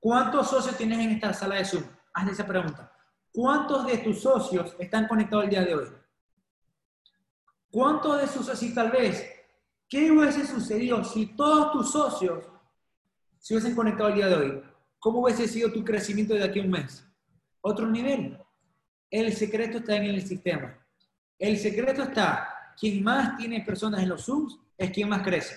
[0.00, 1.84] ¿Cuántos socios tienes en esta sala de Zoom?
[2.12, 2.92] Hazle esa pregunta.
[3.32, 5.88] ¿Cuántos de tus socios están conectados el día de hoy?
[7.70, 9.24] ¿Cuántos de sus así tal vez?
[9.88, 12.44] ¿Qué hubiese sucedido si todos tus socios
[13.38, 14.62] se hubiesen conectado el día de hoy?
[14.98, 17.06] ¿Cómo hubiese sido tu crecimiento de aquí a un mes?
[17.60, 18.36] Otro nivel.
[19.08, 20.76] El secreto está en el sistema.
[21.38, 25.54] El secreto está, quien más tiene personas en los Zooms es quien más crece.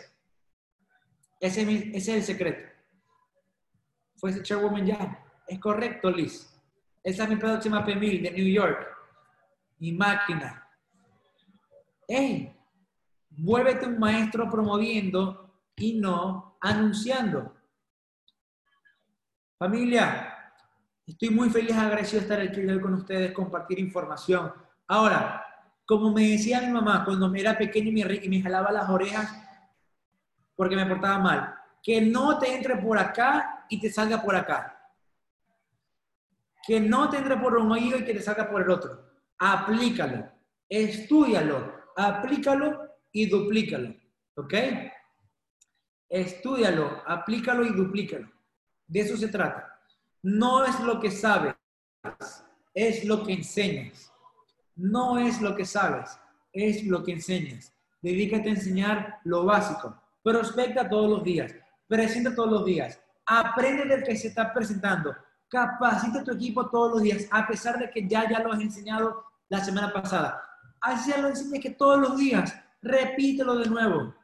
[1.39, 2.69] Ese, es el secreto.
[4.17, 5.25] Fue ese chairwoman ya.
[5.47, 6.49] Es correcto, Liz.
[7.01, 8.87] Esa es mi próxima PMI de New York.
[9.79, 10.63] Mi máquina
[12.07, 12.55] hey,
[13.29, 17.55] vuélvete un maestro promoviendo y no anunciando.
[19.57, 20.53] Familia,
[21.05, 24.53] estoy muy feliz, agradecido de estar aquí hoy con ustedes, compartir información.
[24.87, 25.43] Ahora,
[25.85, 29.43] como me decía mi mamá cuando era pequeño y me, y jalaba las orejas
[30.55, 34.69] porque me portaba mal, que no te entre por acá y te salga por acá.
[36.65, 39.11] Que no te entre por un oído y que te salga por el otro.
[39.39, 40.31] Aplícalo,
[40.69, 43.93] estudialo, aplícalo y duplícalo.
[44.35, 44.53] ¿Ok?
[46.07, 48.31] Estúdialo, aplícalo y duplícalo.
[48.87, 49.81] De eso se trata.
[50.21, 51.55] No es lo que sabes,
[52.73, 54.12] es lo que enseñas.
[54.75, 56.09] No es lo que sabes,
[56.51, 57.73] es lo que enseñas.
[58.01, 60.01] Dedícate a enseñar lo básico.
[60.23, 61.53] Prospecta todos los días.
[61.87, 62.99] Presenta todos los días.
[63.25, 65.15] Aprende del que se está presentando.
[65.47, 69.23] Capacita tu equipo todos los días, a pesar de que ya, ya lo has enseñado
[69.49, 70.41] la semana pasada.
[70.81, 74.15] Así ya lo enseñé que todos los días, repítelo de nuevo.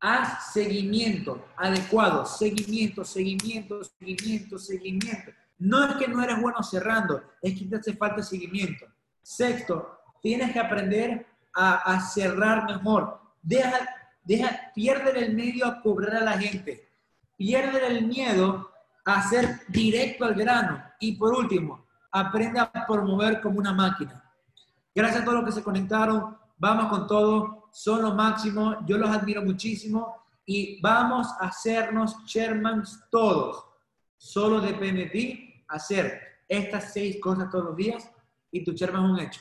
[0.00, 5.30] Haz seguimiento adecuado, seguimiento, seguimiento, seguimiento, seguimiento.
[5.58, 8.86] No es que no eres bueno cerrando, es que te hace falta seguimiento.
[9.26, 13.20] Sexto, tienes que aprender a, cerrar mejor.
[13.42, 13.88] Deja,
[14.22, 16.88] deja, pierde el medio a cobrar a la gente.
[17.36, 18.70] Pierde el miedo
[19.04, 20.80] a ser directo al grano.
[21.00, 24.22] Y por último, aprende a promover como una máquina.
[24.94, 26.38] Gracias a todos los que se conectaron.
[26.56, 27.68] Vamos con todo.
[27.72, 28.86] Son lo máximo.
[28.86, 30.22] Yo los admiro muchísimo.
[30.44, 33.66] Y vamos a hacernos Shermans todos.
[34.16, 38.08] Solo depende de ti hacer estas seis cosas todos los días
[38.56, 39.40] y tu Sherman es un hecho.